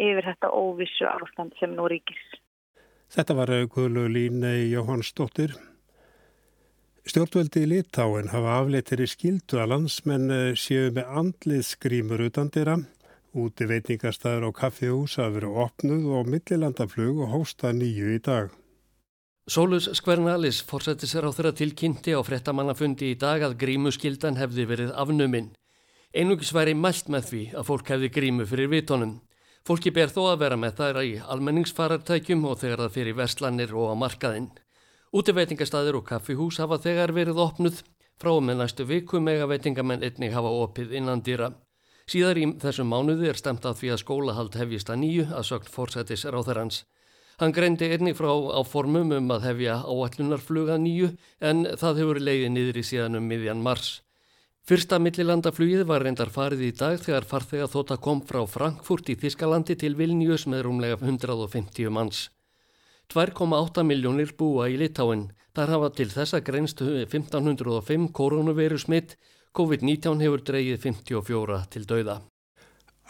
yfir 0.00 0.30
þetta 0.30 0.52
óvissu 0.54 1.08
ástand 1.10 1.56
sem 1.60 1.74
nú 1.76 1.88
ríkis. 1.90 2.22
Þetta 3.10 3.34
var 3.34 3.50
Guðlu 3.74 4.06
Línei 4.06 4.70
Jóhannsdóttir. 4.70 5.56
Stjórnvöldi 7.10 7.64
í 7.64 7.68
Litáin 7.70 8.28
hafa 8.30 8.58
afleitir 8.60 9.00
í 9.02 9.08
skildu 9.10 9.58
að 9.58 9.72
landsmenn 9.72 10.30
eh, 10.30 10.52
séu 10.54 10.92
með 10.94 11.14
andliðsgrímur 11.22 12.22
utan 12.28 12.52
dýra. 12.54 12.76
Úti 13.34 13.66
veitingastæður 13.70 14.50
og 14.50 14.56
kaffihús 14.60 15.16
hafa 15.18 15.34
verið 15.38 15.58
opnuð 15.64 16.06
og 16.18 16.30
millilandaflug 16.30 17.24
og 17.24 17.32
hósta 17.34 17.72
nýju 17.74 18.14
í 18.14 18.20
dag. 18.26 18.54
Sólus 19.48 19.88
Skvernalis 19.92 20.60
fórsætti 20.62 21.08
sér 21.08 21.24
á 21.26 21.30
þeirra 21.32 21.50
tilkynnti 21.56 22.12
á 22.12 22.20
frettamannafundi 22.22 23.08
í 23.10 23.16
dag 23.18 23.42
að 23.42 23.56
grímuskildan 23.62 24.36
hefði 24.36 24.66
verið 24.68 24.90
afnuminn. 24.92 25.48
Einungis 26.14 26.52
væri 26.52 26.74
mælt 26.76 27.08
með 27.08 27.24
því 27.30 27.40
að 27.56 27.66
fólk 27.70 27.90
hefði 27.90 28.10
grímu 28.14 28.46
fyrir 28.46 28.70
vitónum. 28.70 29.16
Fólki 29.66 29.90
ber 29.96 30.12
þó 30.12 30.20
að 30.32 30.42
vera 30.44 30.58
með 30.60 30.76
þær 30.78 31.00
í 31.02 31.14
almenningsfarartækjum 31.34 32.44
og 32.46 32.60
þegar 32.60 32.84
það 32.84 32.94
fyrir 32.98 33.16
verslanir 33.18 33.74
og 33.74 33.90
á 33.90 33.94
markaðinn. 34.02 34.50
Útiveitingastæðir 35.10 35.98
og 35.98 36.06
kaffihús 36.06 36.60
hafa 36.62 36.78
þegar 36.78 37.14
verið 37.16 37.42
opnuð 37.42 37.82
frá 38.20 38.32
með 38.44 38.60
næstu 38.60 38.86
viku 38.86 39.18
megaveitingamenn 39.24 40.04
einnig 40.04 40.36
hafa 40.36 40.52
opið 40.62 40.94
innan 41.00 41.24
dýra. 41.26 41.50
Síðar 42.06 42.38
í 42.38 42.46
þessum 42.60 42.92
mánuði 42.92 43.32
er 43.32 43.38
stemt 43.40 43.66
að 43.66 43.80
því 43.80 43.92
að 43.94 44.02
skólahald 44.04 44.56
hefjist 44.60 44.90
að 44.92 45.02
nýju 45.02 45.28
að 45.32 45.46
sögt 45.48 45.70
fórsætis 45.72 46.26
ráþarans. 46.28 46.84
Hann 47.40 47.54
greindi 47.56 47.86
einnig 47.88 48.18
frá 48.18 48.28
áformum 48.60 49.14
um 49.16 49.30
að 49.32 49.46
hefja 49.48 49.78
áallunarfluga 49.88 50.74
nýju 50.76 51.14
en 51.40 51.62
það 51.80 52.00
hefur 52.02 52.20
leiðið 52.20 52.50
niður 52.52 52.78
í 52.82 52.84
síðan 52.84 53.16
um 53.16 53.30
miðjan 53.32 53.62
mars. 53.64 54.02
Fyrsta 54.68 54.98
millilandaflugið 55.00 55.86
var 55.88 56.04
reyndar 56.04 56.28
farið 56.34 56.66
í 56.66 56.70
dag 56.76 57.00
þegar 57.00 57.24
farþega 57.30 57.70
þótt 57.72 57.94
að 57.94 58.02
kom 58.04 58.20
frá 58.28 58.42
Frankfurt 58.44 59.08
í 59.08 59.16
Þískalandi 59.22 59.78
til 59.80 59.94
Vilnius 59.96 60.44
með 60.44 60.66
rúmlega 60.68 61.00
150 61.00 61.88
manns. 61.96 62.26
2,8 63.08 63.88
miljónir 63.88 64.36
búa 64.36 64.68
í 64.68 64.76
Litáin. 64.76 65.30
Þar 65.56 65.72
hafa 65.74 65.92
til 65.96 66.10
þessa 66.12 66.44
greinst 66.44 66.84
1505 66.84 68.10
koronaviru 68.14 68.78
smitt. 68.78 69.16
COVID-19 69.56 70.20
hefur 70.22 70.44
dreyið 70.44 70.84
54 70.84 71.62
til 71.72 71.88
dauða. 71.88 72.20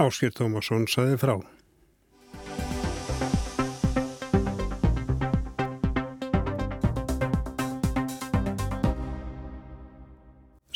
Áskir 0.00 0.30
Tómasson 0.32 0.86
saði 0.88 1.18
frá. 1.18 1.40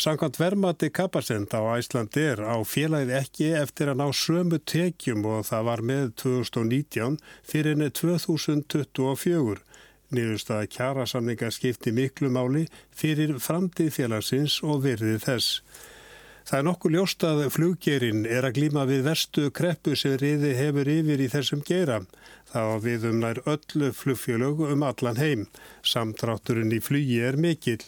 Sankant 0.05 0.37
vermati 0.37 0.91
kapasend 0.93 1.55
á 1.57 1.65
Æslandi 1.79 2.21
er 2.35 2.41
á 2.45 2.61
félagið 2.69 3.13
ekki 3.17 3.47
eftir 3.57 3.89
að 3.89 4.03
ná 4.03 4.09
sömu 4.13 4.59
tekjum 4.69 5.23
og 5.25 5.47
það 5.49 5.63
var 5.69 5.83
með 5.91 6.11
2019 6.21 7.17
fyrir 7.49 7.73
enni 7.73 7.89
2024. 8.01 9.63
Nýðurstaða 10.13 10.69
kjærasamninga 10.75 11.49
skipti 11.57 11.95
miklu 11.97 12.29
máli 12.37 12.67
fyrir 12.93 13.39
framtíð 13.47 13.95
félagsins 13.97 14.59
og 14.61 14.85
virði 14.85 15.17
þess. 15.25 15.63
Það 16.45 16.59
er 16.59 16.65
nokkuð 16.67 16.93
ljóst 16.93 17.25
að 17.25 17.39
fluggerinn 17.55 18.27
er 18.29 18.45
að 18.45 18.59
glíma 18.59 18.83
við 18.85 19.07
verstu 19.07 19.47
kreppu 19.57 19.95
sem 19.97 20.19
riði 20.21 20.51
hefur 20.59 20.91
yfir 20.93 21.23
í 21.25 21.29
þessum 21.33 21.63
gera. 21.65 22.03
Það 22.53 22.75
við 22.85 23.07
um 23.09 23.17
nær 23.23 23.39
öllu 23.49 23.89
flugfjölög 23.97 24.61
um 24.69 24.85
allan 24.85 25.17
heim. 25.17 25.47
Samtrátturinn 25.83 26.75
í 26.77 26.83
flugi 26.85 27.17
er 27.25 27.41
mikill. 27.41 27.81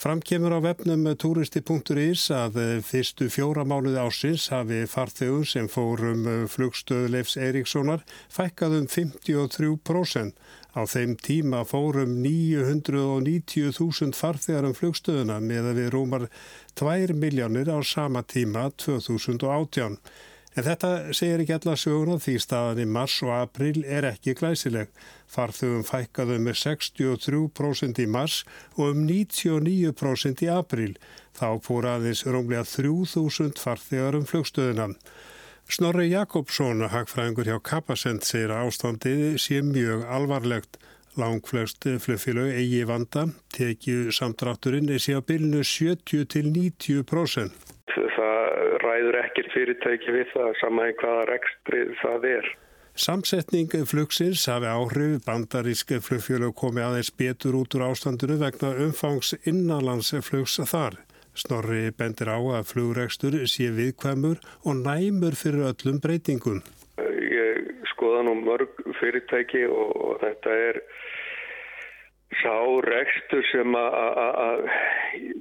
Framkemur 0.00 0.56
á 0.58 0.60
vefnum 0.64 1.06
turisti.is 1.22 2.26
að 2.34 2.58
fyrstu 2.84 3.30
fjóra 3.30 3.62
mánuði 3.62 4.02
ásins 4.02 4.48
hafi 4.50 4.82
farþegum 4.90 5.46
sem 5.46 5.70
fórum 5.70 6.26
flugstöðleifs 6.50 7.38
Eiríkssonar 7.38 8.02
fækkað 8.26 8.80
um 8.80 8.90
53%. 8.90 10.34
Á 10.70 10.86
þeim 10.86 11.16
tíma 11.18 11.64
fórum 11.66 12.18
990.000 12.22 14.14
farþegar 14.14 14.68
um 14.68 14.74
flugstöðuna 14.78 15.40
með 15.42 15.70
að 15.72 15.80
við 15.80 15.88
rúmar 15.94 16.26
2 16.78 17.16
miljónir 17.18 17.70
á 17.74 17.78
sama 17.82 18.22
tíma 18.22 18.68
2018. 18.78 19.98
En 20.58 20.66
þetta 20.66 21.12
segir 21.14 21.44
ekki 21.44 21.54
alla 21.54 21.76
söguna 21.78 22.16
því 22.18 22.32
staðan 22.42 22.82
í 22.82 22.86
mars 22.90 23.20
og 23.22 23.30
april 23.36 23.84
er 23.86 24.08
ekki 24.08 24.34
glæsileg. 24.38 24.90
Farþugum 25.30 25.84
fækkaðu 25.86 26.40
með 26.42 26.58
63% 26.64 28.02
í 28.02 28.06
mars 28.10 28.40
og 28.74 28.96
um 28.96 29.04
99% 29.06 30.42
í 30.42 30.50
april. 30.50 30.96
Þá 31.38 31.48
fór 31.62 31.86
aðeins 31.92 32.24
rúmlega 32.26 32.66
3000 32.66 33.62
farþegar 33.62 34.18
um 34.18 34.26
flugstöðuna. 34.26 34.90
Snorri 35.70 36.08
Jakobsson, 36.10 36.82
hagfræðingur 36.90 37.46
hjá 37.46 37.58
Kappasend, 37.62 38.24
segir 38.26 38.50
að 38.50 38.66
ástandið 38.66 39.20
sé 39.38 39.60
mjög 39.62 40.00
alvarlegt. 40.10 40.80
Langflest 41.20 41.86
flugfélög 42.02 42.56
eigi 42.58 42.80
vanda, 42.88 43.28
tekju 43.54 44.10
samtrátturinn 44.14 44.90
er 44.90 45.02
síðan 45.02 45.26
bylnu 45.28 45.60
70 45.62 46.26
til 46.34 46.48
90%. 46.50 47.70
Það 48.16 48.74
ræður 48.82 49.18
ekkert 49.20 49.54
fyrirtæki 49.54 50.16
við 50.16 50.32
það 50.32 50.50
saman 50.62 50.96
hvaða 51.02 51.28
rekstrið 51.30 51.92
það 52.02 52.26
er. 52.32 52.50
Samsetning 52.98 53.76
flugsins 53.86 54.48
hafi 54.50 54.66
áhrif 54.66 55.22
bandarísk 55.28 55.94
flugfélög 56.02 56.56
komi 56.58 56.82
aðeins 56.82 57.12
betur 57.14 57.60
út 57.62 57.78
úr 57.78 57.86
ástandinu 57.92 58.40
vegna 58.42 58.74
umfangs 58.88 59.36
innanlandsflugs 59.44 60.58
þar. 60.66 60.98
Snorri 61.40 61.88
bendir 61.96 62.28
á 62.28 62.36
að 62.36 62.66
flugrekstur 62.68 63.36
sé 63.48 63.70
viðkvæmur 63.72 64.42
og 64.68 64.82
næmur 64.82 65.36
fyrir 65.40 65.70
öllum 65.70 66.00
breytingum. 66.04 66.60
Ég 67.00 67.70
skoða 67.94 68.26
nú 68.26 68.34
mörg 68.42 68.82
fyrirtæki 68.98 69.62
og 69.72 70.18
þetta 70.20 70.56
er 70.68 70.80
sá 72.42 72.56
rekstur 72.86 73.46
sem 73.50 73.74
að 73.78 74.68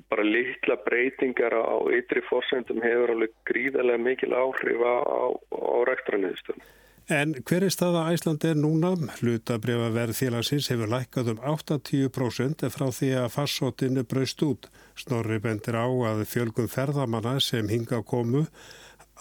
bara 0.09 0.25
litla 0.25 0.79
breytingar 0.87 1.53
á 1.53 1.77
ytri 1.99 2.23
fórsendum 2.29 2.79
hefur 2.85 3.13
alveg 3.17 3.35
gríðarlega 3.49 4.05
mikil 4.07 4.33
áhrif 4.33 4.79
á, 4.79 4.95
á, 5.03 5.23
á 5.35 5.77
rekstraneðustunum. 5.91 6.63
En 7.09 7.31
hver 7.41 7.63
er 7.65 7.71
staða 7.73 8.03
Æsland 8.13 8.43
er 8.45 8.57
núna? 8.61 8.91
Hlutabriða 9.17 9.87
verð 9.95 10.13
félagsins 10.19 10.67
hefur 10.69 10.91
lækkað 10.91 11.31
um 11.31 11.39
80% 11.41 12.67
frá 12.69 12.85
því 12.93 13.09
að 13.23 13.31
farsóttinu 13.33 14.03
braust 14.11 14.43
út. 14.45 14.67
Snorri 14.93 15.39
bendir 15.41 15.73
á 15.73 15.89
að 15.89 16.21
fjölgum 16.29 16.67
ferðamanna 16.69 17.39
sem 17.41 17.65
hinga 17.71 18.03
komu 18.05 18.43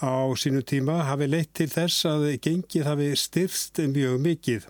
á 0.05 0.29
sínu 0.37 0.61
tíma 0.61 0.99
hafi 1.09 1.31
leitt 1.31 1.55
til 1.57 1.65
þess 1.71 2.05
að 2.11 2.27
gengið 2.45 2.85
hafi 2.91 3.09
styrst 3.17 3.81
mjög 3.81 4.21
mikið. 4.27 4.69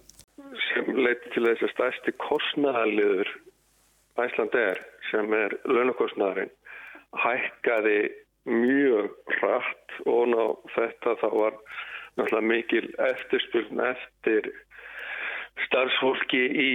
Sem 0.69 0.95
leitt 0.95 1.27
til 1.35 1.43
þess 1.43 1.67
að 1.67 1.75
stærsti 1.75 2.15
kostnæðaliður 2.23 3.35
Æsland 4.23 4.55
er 4.63 4.79
sem 5.11 5.35
er 5.35 5.59
launakostnæðarinn 5.67 6.55
hækkaði 7.19 7.99
mjög 8.47 9.11
rætt 9.43 10.01
og 10.07 10.27
ná 10.31 10.43
þetta 10.71 11.19
þá 11.19 11.29
var 11.35 11.63
náttúrulega 12.17 12.47
mikil 12.53 12.87
eftirspiln 13.09 13.83
eftir 13.89 14.49
starfsfólki 15.67 16.41
í 16.63 16.71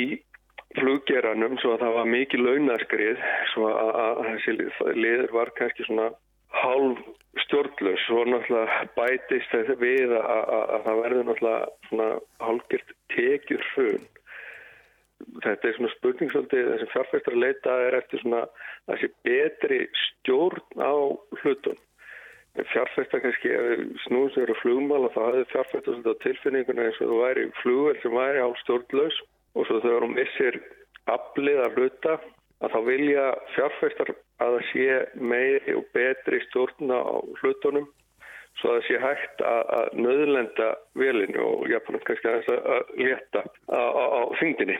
fluggeranum 0.79 1.59
svo 1.62 1.75
að 1.75 1.85
það 1.85 1.99
var 1.99 2.11
mikil 2.11 2.41
launaskrið 2.45 3.26
svo 3.53 3.71
að 3.71 4.23
þessi 4.29 4.57
liður 4.99 5.35
var 5.35 5.53
kannski 5.59 5.87
svona 5.87 6.11
hálf 6.55 7.05
stjórnlaus. 7.45 8.03
Svo 8.07 8.25
náttúrulega 8.29 8.88
bætist 8.99 9.55
þetta 9.55 9.79
við 9.81 10.17
að, 10.19 10.26
að, 10.26 10.67
að 10.76 10.85
það 10.88 11.00
verður 11.05 11.31
náttúrulega 11.31 11.88
svona 11.88 12.11
hálfgjört 12.47 12.99
tekjur 13.14 13.71
hrun 13.75 14.05
þetta 15.45 15.69
er 15.69 15.76
svona 15.76 15.93
spurning 15.95 16.33
svolítið 16.33 16.71
þessi 16.71 16.91
fjárfæstur 16.93 17.37
að 17.37 17.43
leita 17.45 17.75
er 17.87 17.97
eftir 17.99 18.23
svona 18.23 18.43
þessi 18.91 19.11
betri 19.26 19.81
stjórn 20.00 20.83
á 20.83 20.95
hlutun 21.43 21.79
fjárfæsta 22.54 23.20
kannski 23.23 23.50
snúðum 24.04 24.30
sem 24.34 24.44
eru 24.44 24.54
flugmál 24.61 25.08
og 25.08 25.14
það 25.16 25.30
hefði 25.30 25.50
fjárfæsta 25.52 25.90
svolítið 25.90 26.14
á 26.14 26.23
tilfinninguna 26.25 26.87
eins 26.87 27.00
og 27.02 27.11
þú 27.11 27.18
væri 27.25 27.46
flugvel 27.62 27.96
sem 28.02 28.14
væri 28.14 28.42
hálf 28.44 28.61
stjórnlaus 28.62 29.18
og 29.54 29.66
svo 29.66 29.80
þegar 29.82 30.06
hún 30.06 30.16
missir 30.18 30.61
aflið 31.11 31.64
að 31.64 31.80
hluta 31.80 32.14
að 32.62 32.76
þá 32.76 32.78
vilja 32.87 33.26
fjárfæstar 33.56 34.14
að 34.14 34.54
það 34.54 34.70
sé 34.70 34.87
meiri 35.32 35.76
og 35.78 35.90
betri 35.96 36.40
stjórna 36.46 37.00
á 37.02 37.14
hlutunum 37.42 37.90
svo 38.61 38.70
að 38.70 38.78
það 38.78 38.87
sé 38.87 39.00
hægt 39.02 39.44
að, 39.50 39.90
nöðlenda 39.99 40.70
velinu 40.99 41.42
og 41.42 41.66
jáfnveg 41.73 42.06
kannski 42.06 42.30
að, 42.30 42.49
að 42.76 42.94
leta 43.02 43.42
á, 43.66 43.82
á, 43.82 44.04
á 44.14 44.20
þingdini. 44.38 44.78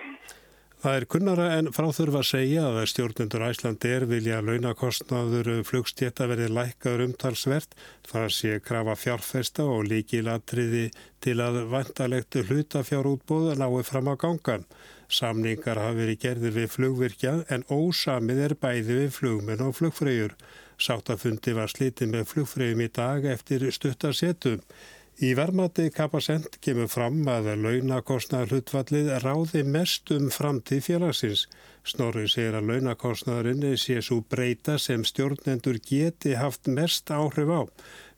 Það 0.85 0.97
er 0.99 1.05
kunnara 1.09 1.45
en 1.57 1.69
fráþurfa 1.73 2.19
að 2.21 2.27
segja 2.29 2.63
að 2.69 2.75
stjórnendur 2.91 3.43
Æslandi 3.47 3.89
er 3.89 4.05
vilja 4.05 4.43
að 4.43 4.51
launakostnaður 4.51 5.47
flugstjétta 5.65 6.27
verði 6.29 6.51
lækkaður 6.53 7.03
umtalsvert. 7.07 7.71
Það 8.05 8.27
sé 8.37 8.59
krafa 8.61 8.93
fjárfesta 9.01 9.65
og 9.65 9.87
líkilatriði 9.89 10.91
til 11.25 11.39
að 11.41 11.63
vantalegt 11.73 12.37
hlutafjárútbóða 12.37 13.55
nái 13.63 13.81
fram 13.89 14.11
á 14.13 14.15
gangan. 14.21 14.67
Samningar 15.09 15.81
hafi 15.81 16.03
verið 16.03 16.21
gerðir 16.27 16.55
við 16.59 16.69
flugvirkja 16.75 17.33
en 17.49 17.65
ósamið 17.73 18.43
er 18.51 18.57
bæði 18.61 18.99
við 18.99 19.17
flugmenn 19.17 19.65
og 19.65 19.79
flugfreyjur. 19.81 20.37
Sáttafundi 20.77 21.57
var 21.57 21.73
slitið 21.73 22.13
með 22.13 22.29
flugfreyjum 22.35 22.85
í 22.85 22.91
dag 22.93 23.25
eftir 23.33 23.65
stuttarsetum. 23.73 24.61
Í 25.23 25.29
vermati 25.39 25.93
kapasent 25.95 26.57
kemur 26.59 26.89
fram 26.91 27.21
að 27.31 27.53
launakostnaðar 27.63 28.51
hlutvallið 28.51 29.11
ráði 29.23 29.61
mest 29.63 30.11
um 30.11 30.25
framtíð 30.35 30.81
félagsins. 30.89 31.45
Snorri 31.87 32.25
segir 32.27 32.57
að 32.59 32.73
launakostnaðurinn 32.73 33.77
sé 33.79 34.01
svo 34.03 34.25
breyta 34.27 34.75
sem 34.83 35.05
stjórnendur 35.07 35.79
geti 35.87 36.33
haft 36.35 36.67
mest 36.67 37.13
áhrif 37.15 37.47
á. 37.47 37.63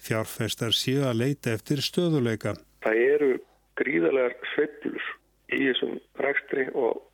Fjárfestar 0.01 0.73
séu 0.73 1.05
að 1.05 1.21
leita 1.21 1.53
eftir 1.53 1.83
stöðuleika. 1.85 2.55
Það 2.81 3.03
eru 3.03 3.31
gríðalegar 3.77 4.39
sveplur 4.55 5.13
í 5.53 5.61
þessum 5.67 6.01
rekstri 6.25 6.65
og 6.73 7.05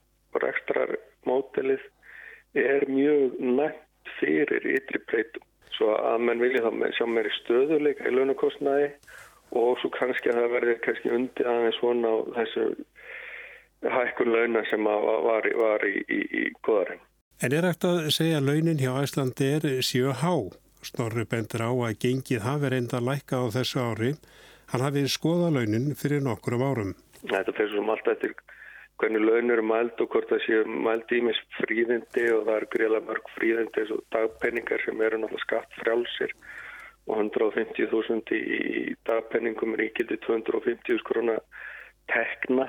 rekstrarmótelið 0.45 1.83
er 2.55 2.87
mjög 2.87 3.35
nætt 3.59 4.15
fyrir 4.21 4.71
ytri 4.77 5.03
breytum. 5.11 5.43
Svo 5.75 5.91
að 5.99 6.23
mann 6.29 6.47
vilja 6.47 6.63
þá 6.63 6.95
sjá 6.95 7.07
meiri 7.11 7.35
stöðuleika 7.41 8.07
í 8.07 8.15
launakostnaði 8.15 8.93
og 9.59 9.79
svo 9.81 9.91
kannski 9.93 10.33
að 10.33 10.41
það 10.41 10.55
verði 10.57 10.75
kannski 10.87 11.15
undir 11.17 11.49
aðeins 11.53 11.79
svona 11.81 12.13
á 12.13 12.17
þessu 12.39 12.67
hækkun 13.83 14.33
launa 14.33 14.63
sem 14.71 14.85
var, 14.87 15.49
var 15.59 15.87
í, 15.89 15.97
í, 16.07 16.21
í 16.43 16.45
goðarinn. 16.65 17.03
En 17.43 17.55
er 17.57 17.67
eftir 17.67 18.05
að 18.05 18.13
segja 18.15 18.39
að 18.39 18.49
launin 18.53 18.79
hjá 18.79 18.93
Æslandi 19.03 19.49
er 19.57 19.67
síu 19.83 20.13
há? 20.15 20.35
Snorri 20.83 21.25
bendur 21.31 21.65
á 21.67 21.71
að 21.71 21.99
gengið 22.05 22.47
hafi 22.47 22.71
reynda 22.71 22.99
að 22.99 23.09
lækka 23.09 23.43
á 23.43 23.47
þessu 23.55 23.83
ári. 23.83 24.13
Hann 24.71 24.85
hafi 24.87 25.03
skoða 25.11 25.51
launin 25.55 25.93
fyrir 25.99 26.23
nokkur 26.23 26.59
árum. 26.63 26.95
Þetta 27.23 27.55
fyrir 27.59 27.75
sem 27.75 27.93
alltaf 27.93 28.17
eftir 28.17 28.35
hvernig 29.03 29.25
laun 29.27 29.51
eru 29.51 29.65
mæld 29.67 30.01
og 30.03 30.11
hvort 30.15 30.31
það 30.31 30.45
séu 30.47 30.65
mæld 30.87 31.15
ímis 31.17 31.39
fríðindi 31.59 32.29
og 32.37 32.45
það 32.47 32.57
eru 32.57 32.71
greiðlega 32.75 33.09
mörg 33.09 33.31
fríðindi 33.35 33.83
eins 33.83 33.95
og 33.97 34.03
dagpenningar 34.15 34.85
sem 34.85 35.03
eru 35.03 35.19
náttúrulega 35.19 35.47
skatt 35.47 35.79
frjálsir 35.81 36.35
og 37.11 37.19
150.000 37.19 38.39
í 38.39 38.95
dagpenningum 39.09 39.75
er 39.77 39.89
íkildi 39.89 40.21
250.000 40.27 41.03
krona 41.07 41.37
tekna 42.13 42.69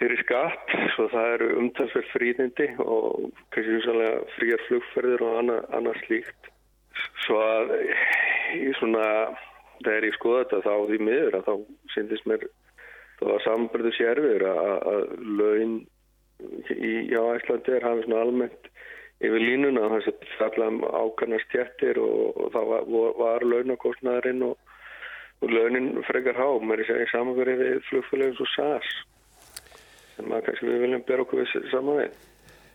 fyrir 0.00 0.20
skatt. 0.24 0.74
Svo 0.94 1.08
það 1.12 1.34
eru 1.36 1.50
umtalsverð 1.62 2.10
fríðindi 2.14 2.68
og 2.84 3.30
kannski 3.54 3.76
húsalega 3.78 4.24
fríar 4.36 4.64
flugferðir 4.68 5.24
og 5.26 5.38
annað, 5.42 5.68
annað 5.78 6.02
slíkt. 6.04 6.50
Svo 7.24 7.40
að 7.40 7.74
svona 8.80 9.06
þegar 9.84 10.08
ég 10.08 10.16
skoða 10.18 10.42
þetta 10.44 10.64
þá 10.66 10.74
því 10.90 10.98
miður 11.06 11.38
að 11.38 11.46
þá 11.46 11.54
syndist 11.94 12.28
mér 12.28 12.44
þá 13.20 13.24
var 13.30 13.44
samverðu 13.44 13.92
sérfur 13.96 14.46
að, 14.48 14.74
að 14.92 15.02
laun 15.40 15.74
í 16.72 16.92
Æslandi 17.16 17.76
er 17.76 17.86
hafið 17.86 18.06
svona 18.06 18.22
almennt 18.24 18.70
yfir 19.20 19.44
línuna 19.44 19.84
og 19.86 19.94
þess 19.96 20.10
að 20.12 20.34
falla 20.38 20.70
um 20.72 20.80
ákvæmna 20.86 21.40
stjættir 21.44 22.00
og, 22.00 22.40
og 22.40 22.52
það 22.54 22.72
var, 22.72 22.88
var 23.20 23.46
launakostnaðurinn 23.52 24.46
og, 24.48 24.56
og 25.44 25.54
launin 25.54 25.92
frekar 26.08 26.40
há, 26.40 26.48
mér 26.64 26.82
er 26.82 26.88
segja 26.88 27.12
samanverið 27.12 27.62
við 27.64 27.78
flugfélagins 27.90 28.42
og 28.44 28.52
SAS 28.54 28.90
sem 30.16 30.34
að 30.34 30.44
kannski 30.48 30.68
við 30.68 30.82
viljum 30.84 31.06
bera 31.08 31.24
okkur 31.24 31.42
við 31.44 31.70
saman 31.72 32.02
við. 32.02 32.18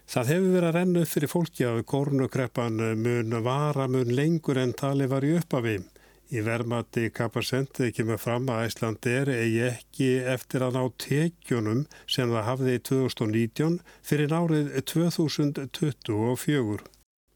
Það 0.05 0.31
hefur 0.31 0.51
verið 0.53 0.69
að 0.69 0.75
renna 0.77 1.01
upp 1.01 1.11
fyrir 1.15 1.31
fólki 1.31 1.65
að 1.65 1.83
kórnukreppan 1.89 2.81
mun 3.01 3.37
vara 3.45 3.87
mun 3.89 4.11
lengur 4.13 4.59
en 4.61 4.73
tali 4.77 5.09
var 5.09 5.25
í 5.25 5.33
uppafið. 5.39 5.87
Í 6.33 6.41
vermati 6.41 7.11
kapasentið 7.13 7.91
kemur 7.99 8.17
fram 8.17 8.47
að 8.49 8.63
Æslandir 8.65 9.29
eigi 9.29 9.59
ekki 9.67 10.07
eftir 10.33 10.63
að 10.65 10.77
ná 10.79 10.83
tekjunum 11.03 11.83
sem 12.09 12.31
það 12.33 12.47
hafði 12.47 12.73
í 12.73 12.81
2019 12.89 13.75
fyrir 14.09 14.31
nárið 14.33 14.71
2024. 14.89 16.87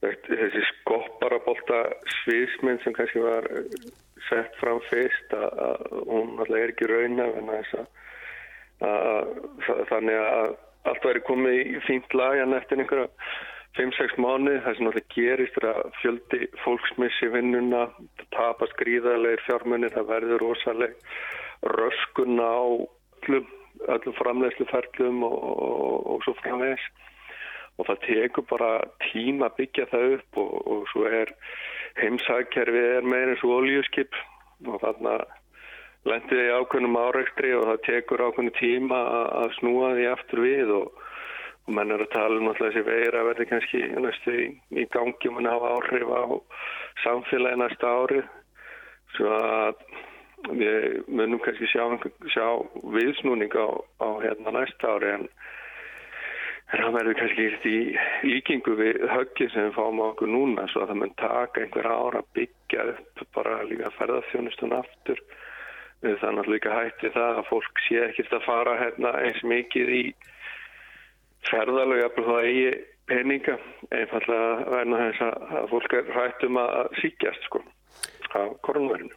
Þessi 0.01 0.63
skopparabólta 0.71 1.83
sviðsmynd 2.23 2.81
sem 2.81 2.95
kannski 2.97 3.21
var 3.21 3.45
sett 4.29 4.57
fram 4.61 4.81
fyrst 4.89 5.37
að, 5.37 5.85
hún 6.09 6.33
alltaf 6.39 6.57
er 6.57 6.73
ekki 6.73 6.89
rauna 6.89 7.29
þannig 9.91 10.17
að 10.17 10.57
allt 10.89 11.05
væri 11.05 11.21
komið 11.27 11.57
í 11.61 11.79
fínt 11.85 12.13
lag 12.17 12.41
en 12.41 12.57
eftir 12.57 12.81
einhverja 12.81 13.09
5-6 13.79 14.17
mánu 14.19 14.57
það 14.63 14.75
sem 14.75 14.87
náttúrulega 14.87 15.13
gerist 15.15 15.59
er 15.61 15.67
að 15.71 15.81
fjöldi 16.01 16.39
fólksmissi 16.65 17.29
vinnuna 17.31 17.85
tapast 18.35 18.75
gríðarlega 18.81 19.39
fjármunni 19.45 19.91
það 19.93 20.09
verður 20.09 20.43
rosalega 20.43 21.71
röskun 21.77 22.41
á 22.43 22.59
öllum, 22.59 23.47
öllum 23.87 24.17
framlegsluferlum 24.19 25.23
og, 25.27 25.37
og, 25.39 25.95
og 26.11 26.25
svo 26.25 26.35
framvegs 26.41 26.85
og 27.79 27.87
það 27.87 28.05
tekur 28.07 28.47
bara 28.49 28.71
tíma 29.07 29.47
að 29.47 29.59
byggja 29.61 29.87
það 29.93 30.15
upp 30.17 30.39
og, 30.43 30.55
og 30.67 30.87
svo 30.91 31.07
er 31.07 31.31
heimsækkerfið 32.01 32.89
er 32.97 33.07
meira 33.07 33.35
eins 33.35 33.45
og 33.47 33.61
oljuskip 33.61 34.17
og 34.67 34.81
þannig 34.83 35.13
að 35.13 36.09
lendiði 36.09 36.47
í 36.47 36.55
ákveðnum 36.57 36.99
áreikstri 36.99 37.53
og 37.55 37.69
það 37.69 37.85
tekur 37.87 38.25
ákveðnum 38.27 38.57
tíma 38.59 38.99
að 39.43 39.55
snúa 39.59 39.93
því 39.95 40.09
aftur 40.11 40.43
við 40.43 40.75
og 40.75 41.05
og 41.69 41.75
menn 41.77 41.93
er 41.93 42.01
að 42.01 42.13
tala 42.15 42.39
um 42.39 42.49
alltaf 42.49 42.71
þessi 42.71 42.81
veir 42.87 43.15
að 43.15 43.27
verði 43.29 43.45
kannski 43.51 43.79
næstu 44.01 44.33
í, 44.33 44.45
í 44.81 44.85
gangi 44.93 45.29
og 45.29 45.41
hafa 45.45 45.73
áhrif 45.77 46.09
á 46.09 46.23
samfélagi 47.03 47.59
næsta 47.61 47.91
ári. 48.01 48.21
Svo 49.13 49.33
að 49.37 49.83
við 50.57 51.03
munum 51.07 51.41
kannski 51.43 51.69
sjá, 51.69 51.83
sjá 52.33 52.47
viðsnúning 52.95 53.53
á, 53.53 53.69
á 54.01 54.09
hérna 54.23 54.55
næsta 54.55 54.95
ári 54.95 55.11
en 55.13 55.27
það 56.71 56.95
verður 56.97 57.19
kannski 57.19 57.45
í 57.69 57.77
líkingu 58.25 58.75
við 58.79 59.03
höggi 59.13 59.49
sem 59.53 59.69
við 59.69 59.77
fáum 59.77 60.01
á 60.01 60.09
okkur 60.09 60.33
núna. 60.33 60.65
Svo 60.73 60.85
að 60.85 60.93
það 60.93 61.01
mun 61.03 61.15
taka 61.21 61.63
einhver 61.65 61.91
ára 61.91 62.23
að 62.23 62.33
byggja 62.39 62.87
upp 62.95 63.23
bara 63.37 63.61
líka 63.69 63.93
ferðarþjónustun 63.99 64.73
aftur. 64.79 65.21
Þannig 66.01 66.41
að 66.45 66.51
líka 66.55 66.73
hætti 66.73 67.13
það 67.13 67.43
að 67.43 67.47
fólk 67.51 67.85
sé 67.85 68.01
ekkert 68.07 68.37
að 68.39 68.45
fara 68.47 68.75
hérna 68.79 69.13
eins 69.21 69.41
mikið 69.43 69.95
í 69.99 70.03
ferðalög 71.47 72.05
að 72.05 72.21
það 72.27 72.47
eigi 72.49 72.71
peninga 73.09 73.57
einfallega 73.95 74.69
verna 74.69 75.01
þess 75.05 75.25
að 75.29 75.67
fólk 75.71 75.95
er 75.97 76.11
hættum 76.13 76.59
að 76.61 76.93
síkjast 77.01 77.47
sko 77.47 77.63
á 78.35 78.41
koronaværinu. 78.65 79.15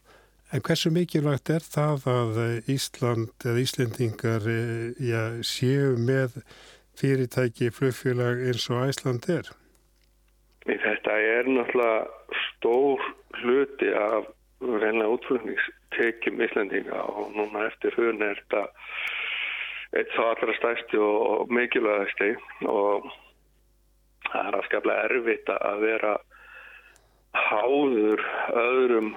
En 0.52 0.61
hversu 0.61 0.93
mikilvægt 0.93 1.49
er 1.52 1.64
það 1.64 2.07
að 2.12 2.38
Ísland 2.73 3.47
eða 3.49 3.62
Íslendingar 3.62 4.49
eh, 4.52 4.93
já, 5.00 5.41
séu 5.49 5.95
með 5.97 6.42
fyrirtæki 7.01 7.70
flugfélag 7.73 8.42
eins 8.51 8.68
og 8.68 8.85
Ísland 8.92 9.29
er? 9.33 9.49
Þetta 10.68 11.16
er 11.16 11.49
náttúrulega 11.49 12.37
stór 12.46 13.01
hluti 13.40 13.88
af 13.96 14.29
reynilega 14.62 15.14
útflutningstekjum 15.16 16.44
Íslandinga 16.44 17.01
og 17.01 17.33
núna 17.37 17.66
eftir 17.70 17.96
hún 17.96 18.23
er 18.23 18.38
þetta 18.44 18.66
eitt 19.96 20.12
svo 20.14 20.28
allra 20.31 20.55
stæsti 20.57 21.00
og 21.00 21.52
mikilvægasti 21.52 22.31
og 22.70 23.09
það 24.31 24.48
er 24.48 24.59
afskaplega 24.59 25.09
erfitt 25.09 25.52
að 25.52 25.85
vera 25.87 26.12
háður 27.37 28.22
öðrum 28.62 29.12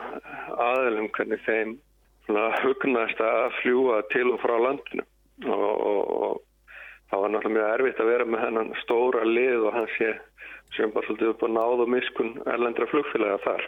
aðlum 0.55 1.09
hvernig 1.15 1.41
þeim 1.47 1.77
hugnast 2.63 3.19
að 3.21 3.51
fljúa 3.61 4.01
til 4.11 4.27
og 4.33 4.39
frá 4.43 4.55
landinu 4.59 5.05
og, 5.45 5.73
og, 5.91 6.01
og 6.15 6.41
það 7.11 7.21
var 7.21 7.33
náttúrulega 7.33 7.57
mjög 7.57 7.73
erfitt 7.73 7.99
að 8.01 8.11
vera 8.11 8.29
með 8.29 8.45
hennan 8.45 8.71
stóra 8.83 9.25
lið 9.27 9.67
og 9.67 9.75
hann 9.75 9.91
sé 9.97 10.13
sem 10.75 10.91
bara 10.91 11.07
svolítið 11.07 11.33
upp 11.33 11.45
á 11.45 11.49
náð 11.55 11.83
og 11.85 11.91
miskun 11.91 12.31
erlendra 12.51 12.87
flugfélaga 12.91 13.37
þar. 13.45 13.67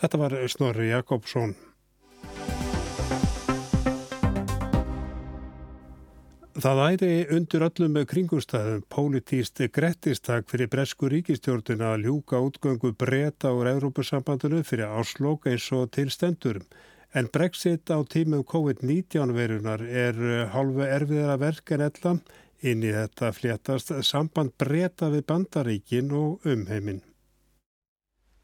Þetta 0.00 0.20
var 0.20 0.34
Snorri 0.50 0.88
Jakobsson. 0.90 1.54
Það 6.64 6.78
æri 6.80 7.08
undir 7.36 7.62
öllum 7.66 7.96
kringumstæðum 8.08 8.84
pólitíst 8.88 9.60
grettistak 9.68 10.46
fyrir 10.48 10.70
bresku 10.72 11.10
ríkistjórnuna 11.12 11.90
að 11.92 12.06
ljúka 12.06 12.40
útgöngu 12.40 12.94
breyta 12.96 13.52
úr 13.52 13.68
Európusambandinu 13.74 14.62
fyrir 14.64 14.88
áslók 14.88 15.44
eins 15.52 15.66
og 15.76 15.92
tilstendur. 15.92 16.62
En 17.12 17.28
brexit 17.28 17.92
á 17.92 18.00
tímum 18.08 18.46
COVID-19 18.48 19.36
verunar 19.36 19.84
er 19.84 20.16
hálfu 20.56 20.88
erfiðara 20.88 21.36
verk 21.44 21.76
en 21.76 21.86
ella 21.90 22.16
inn 22.64 22.80
í 22.80 22.96
þetta 22.96 23.32
fléttast 23.36 23.96
samband 24.00 24.56
breyta 24.56 25.12
við 25.12 25.28
bandaríkin 25.28 26.16
og 26.16 26.48
umheiminn. 26.48 27.04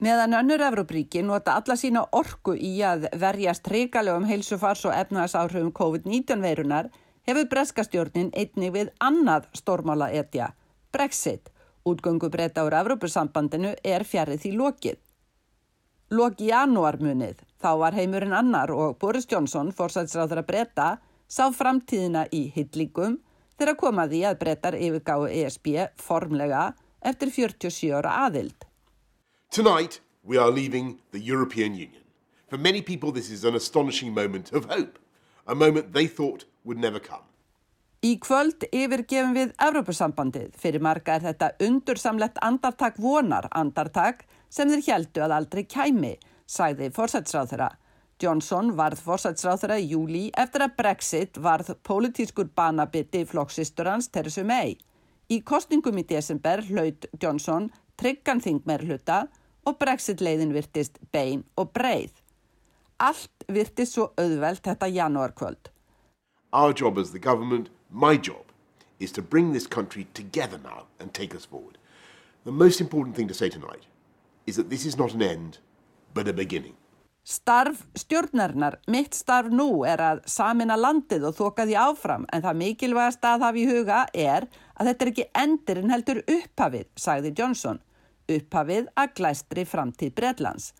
Meðan 0.05 0.37
önnur 0.45 0.69
Evrópríkin 0.69 1.33
nota 1.33 1.57
alla 1.57 1.73
sína 1.73 2.05
orku 2.13 2.53
í 2.53 2.83
að 2.85 3.15
verjast 3.17 3.65
regalegum 3.73 4.29
heilsufars 4.29 4.85
og 4.85 4.93
efnarsáhrifum 4.93 5.73
COVID-19 5.73 6.45
verunar 6.45 6.93
hefur 7.29 7.49
breskastjórnin 7.53 8.33
einnig 8.37 8.75
við 8.75 8.93
annað 9.01 9.49
stórmála 9.57 10.11
etja, 10.13 10.53
Brexit. 10.93 11.51
Útgöngu 11.85 12.29
breyta 12.29 12.67
úr 12.67 12.75
Evrópussambandinu 12.77 13.71
er 13.85 14.05
fjarið 14.05 14.43
því 14.43 14.51
lokið. 14.59 14.99
Loki 16.13 16.51
janúarmunið, 16.51 17.39
þá 17.63 17.71
var 17.81 17.97
heimurinn 17.97 18.35
annar 18.37 18.73
og 18.75 18.99
Boris 19.01 19.29
Johnson, 19.31 19.71
fórsætsráður 19.73 20.43
að 20.43 20.49
breyta, 20.51 20.89
sá 21.31 21.49
framtíðina 21.55 22.27
í 22.35 22.49
hyllingum 22.55 23.17
þegar 23.57 23.79
komaði 23.81 24.25
að 24.27 24.41
breytar 24.43 24.77
yfirgáðu 24.77 25.31
ESB 25.41 25.69
formlega 26.01 26.73
eftir 27.01 27.31
47 27.33 27.95
ára 27.97 28.17
aðild. 28.27 28.67
Tonight 29.51 30.01
we 30.23 30.37
are 30.37 30.51
leaving 30.51 30.99
the 31.13 31.21
European 31.21 31.75
Union. 31.75 32.03
For 32.49 32.59
many 32.59 32.83
people 32.83 33.13
this 33.13 33.31
is 33.31 33.45
an 33.45 33.55
astonishing 33.55 34.13
moment 34.13 34.53
of 34.53 34.67
hope, 34.67 34.99
a 35.47 35.55
moment 35.55 35.93
they 35.93 36.07
thought 36.07 36.45
would 36.65 36.79
never 36.79 37.01
come. 37.01 37.27
Í 38.01 38.15
kvöld 38.17 38.65
yfirgefum 38.73 39.35
við 39.37 39.51
Evrópusambandið. 39.61 40.55
Fyrir 40.57 40.81
marga 40.81 41.19
er 41.19 41.25
þetta 41.27 41.51
undursamlegt 41.67 42.39
andartak 42.41 42.97
vonar 42.97 43.51
andartak 43.53 44.23
sem 44.49 44.71
þeir 44.73 44.87
heldu 44.87 45.25
að 45.27 45.35
aldrei 45.37 45.67
kæmi, 45.69 46.15
sagði 46.49 46.89
fórsætsráþurra. 46.97 47.69
Johnson 48.21 48.73
varð 48.77 49.03
fórsætsráþurra 49.05 49.77
í 49.81 49.91
júli 49.93 50.23
eftir 50.41 50.65
að 50.65 50.79
Brexit 50.79 51.37
varð 51.45 51.75
pólitískur 51.85 52.49
banabiti 52.57 53.27
flokksistur 53.29 53.89
hans 53.93 54.09
Theresa 54.09 54.45
May. 54.49 54.79
Í 55.29 55.43
kostningum 55.45 56.01
í 56.01 56.05
desember 56.09 56.65
hlaut 56.71 57.05
Johnson 57.21 57.69
tryggan 58.01 58.41
þingmer 58.41 58.85
hluta 58.89 59.27
og 59.69 59.77
Brexit 59.81 60.25
leiðin 60.25 60.57
virtist 60.57 60.97
bein 61.13 61.45
og 61.61 61.75
breið. 61.77 62.15
Allt 63.01 63.45
virtist 63.49 63.97
svo 63.97 64.09
auðvelt 64.17 64.65
þetta 64.65 64.89
janúarkvöld. 64.89 65.71
Our 66.53 66.73
job 66.73 66.99
as 66.99 67.13
the 67.13 67.21
government, 67.21 67.71
my 67.91 68.17
job, 68.17 68.45
is 68.99 69.13
to 69.13 69.23
bring 69.23 69.53
this 69.53 69.69
country 69.69 70.09
together 70.15 70.59
now 70.63 70.87
and 70.99 71.15
take 71.15 71.35
us 71.35 71.45
forward. 71.45 71.79
The 72.45 72.51
most 72.51 72.81
important 72.81 73.15
thing 73.15 73.29
to 73.29 73.35
say 73.35 73.49
tonight 73.49 73.87
is 74.47 74.57
that 74.57 74.69
this 74.69 74.85
is 74.85 74.99
not 74.99 75.15
an 75.15 75.23
end, 75.23 75.59
but 76.13 76.27
a 76.27 76.33
beginning. 76.33 76.75
Starf 77.25 77.85
stjórnarinnar, 77.95 78.81
mitt 78.89 79.15
starf 79.15 79.53
nú 79.53 79.85
er 79.87 80.01
að 80.03 80.25
samina 80.27 80.75
landið 80.75 81.29
og 81.29 81.37
þoka 81.37 81.67
því 81.69 81.77
áfram 81.79 82.25
en 82.33 82.43
það 82.43 82.61
mikilvægast 82.65 83.27
að 83.29 83.45
hafa 83.45 83.61
í 83.61 83.67
huga 83.69 83.99
er 84.11 84.49
að 84.75 84.91
þetta 84.91 85.05
er 85.05 85.11
ekki 85.13 85.27
endirinn 85.45 85.95
heldur 85.95 86.23
upphafið, 86.25 86.89
sagði 86.97 87.35
Johnson. 87.39 87.79
Upphafið 88.27 88.89
að 88.99 89.13
glæstri 89.21 89.67
framtíð 89.69 90.17
Breitlands. 90.19 90.73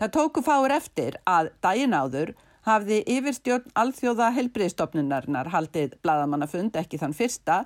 Það 0.00 0.14
tóku 0.16 0.42
fáur 0.42 0.74
eftir 0.74 1.20
að 1.28 1.52
daginn 1.62 1.94
áður 1.94 2.34
hafði 2.66 3.02
yfirstjórn 3.16 3.72
alþjóða 3.78 4.30
helbriðstofnunarinnar 4.36 5.50
haldið 5.52 5.96
bladamannafund 6.02 6.76
ekki 6.78 7.00
þann 7.00 7.16
fyrsta 7.16 7.62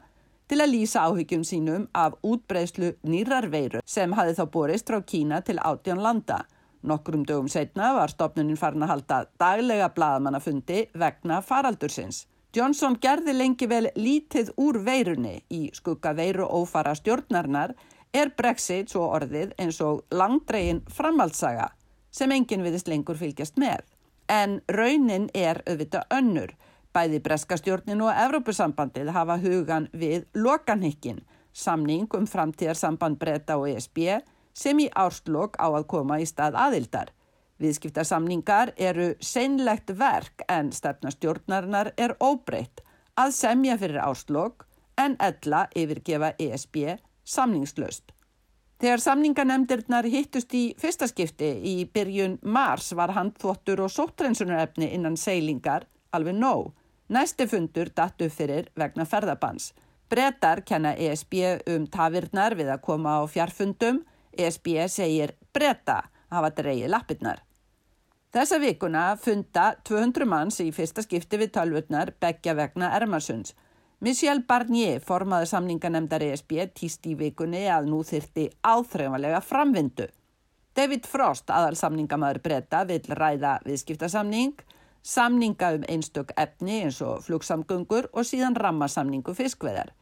til 0.49 0.61
að 0.63 0.73
lýsa 0.73 1.07
áhyggjum 1.09 1.43
sínum 1.45 1.89
af 1.95 2.15
útbreyslu 2.25 2.93
nýrar 3.05 3.49
veiru 3.53 3.83
sem 3.85 4.13
hafi 4.17 4.37
þá 4.39 4.45
borist 4.53 4.89
frá 4.89 5.01
Kína 5.03 5.41
til 5.43 5.59
átján 5.59 6.03
landa. 6.03 6.45
Nokkrum 6.87 7.25
dögum 7.27 7.49
setna 7.51 7.93
var 7.97 8.13
stopnunin 8.13 8.57
farin 8.57 8.87
að 8.87 8.93
halda 8.95 9.19
daglega 9.41 9.89
bladamannafundi 9.95 10.87
vegna 10.95 11.41
faraldursins. 11.43 12.27
Johnson 12.57 12.97
gerði 13.03 13.35
lengi 13.35 13.67
vel 13.69 13.91
lítið 13.97 14.55
úr 14.57 14.79
veirunni 14.87 15.41
í 15.53 15.67
skugga 15.75 16.15
veiru 16.17 16.47
ófara 16.47 16.95
stjórnarnar 16.95 17.75
er 18.15 18.31
Brexit 18.39 18.95
svo 18.95 19.11
orðið 19.19 19.53
eins 19.61 19.81
og 19.85 20.07
langdregin 20.15 20.81
framhaldsaga 20.89 21.73
sem 22.17 22.33
enginn 22.33 22.65
viðist 22.65 22.89
lengur 22.89 23.19
fylgjast 23.21 23.59
með. 23.61 23.83
En 24.29 24.61
raunin 24.69 25.29
er 25.35 25.63
auðvitað 25.67 26.07
önnur. 26.19 26.55
Bæði 26.97 27.21
breskastjórnin 27.23 28.01
og 28.03 28.15
Evrópusambandið 28.15 29.13
hafa 29.13 29.37
hugan 29.43 29.91
við 29.93 30.25
lokanhykkin, 30.35 31.21
samning 31.53 32.09
um 32.17 32.27
framtíðarsamband 32.27 33.19
breyta 33.21 33.59
og 33.61 33.69
ESB 33.69 34.23
sem 34.57 34.81
í 34.81 34.89
árslokk 34.97 35.59
á 35.61 35.69
að 35.69 35.87
koma 35.93 36.19
í 36.23 36.27
stað 36.27 36.57
aðildar. 36.57 37.13
Viðskiptarsamningar 37.61 38.73
eru 38.77 39.13
seinlegt 39.21 39.93
verk 39.97 40.45
en 40.49 40.73
stefnastjórnarinnar 40.73 41.93
er 41.97 42.17
óbreytt 42.21 42.83
að 43.17 43.33
semja 43.37 43.77
fyrir 43.81 44.01
árslokk 44.03 44.67
en 45.01 45.17
ella 45.21 45.67
yfirgefa 45.77 46.35
ESB 46.41 46.97
samningslaust. 47.25 48.16
Þegar 48.77 49.01
samninganemndirnar 49.01 50.05
hittust 50.13 50.53
í 50.53 50.75
fyrsta 50.77 51.07
skipti 51.09 51.49
í 51.65 51.77
byrjun 51.89 52.35
mars 52.45 52.91
var 52.99 53.15
handþvottur 53.17 53.81
og 53.87 53.93
sóttrensunarefni 53.95 54.91
innan 54.93 55.17
seilingar 55.17 55.87
alveg 56.13 56.37
nóg. 56.37 56.75
Næsti 57.09 57.47
fundur 57.49 57.89
dattu 57.97 58.29
fyrir 58.29 58.69
vegna 58.77 59.07
ferðabans. 59.09 59.71
Bretar 60.11 60.61
kenna 60.69 60.93
ESB 60.93 61.39
um 61.73 61.87
tafirnar 61.89 62.55
við 62.59 62.75
að 62.75 62.85
koma 62.85 63.17
á 63.17 63.23
fjarfundum. 63.25 64.03
ESB 64.37 64.69
segir 64.93 65.33
breta 65.57 66.03
hafa 66.29 66.53
dreigið 66.59 66.93
lappirnar. 66.93 67.41
Þessa 68.37 68.59
vikuna 68.61 69.05
funda 69.17 69.71
200 69.89 70.29
manns 70.29 70.61
í 70.61 70.69
fyrsta 70.75 71.01
skipti 71.01 71.41
við 71.41 71.55
talvurnar 71.57 72.13
begja 72.21 72.53
vegna 72.59 72.93
Ermarsunds. 72.99 73.55
Michel 74.05 74.43
Barnier 74.45 74.99
formaði 75.01 75.47
samninganemdar 75.49 76.21
ESB 76.27 76.51
týst 76.77 77.07
í 77.09 77.15
vikunni 77.17 77.63
að 77.73 77.87
nú 77.89 78.03
þyrti 78.05 78.51
áþreifanlega 78.61 79.39
framvindu. 79.41 80.05
David 80.77 81.07
Frost, 81.09 81.49
aðal 81.49 81.79
samningamæður 81.81 82.43
breyta, 82.45 82.83
vil 82.85 83.01
ræða 83.17 83.55
viðskiptasamning, 83.65 84.53
samninga 85.01 85.71
um 85.79 85.87
einstök 85.89 86.35
efni 86.37 86.83
eins 86.83 86.99
og 87.01 87.23
flugsamgöngur 87.25 88.11
og 88.13 88.29
síðan 88.29 88.59
rammasamningu 88.61 89.33
fiskveðar. 89.39 89.95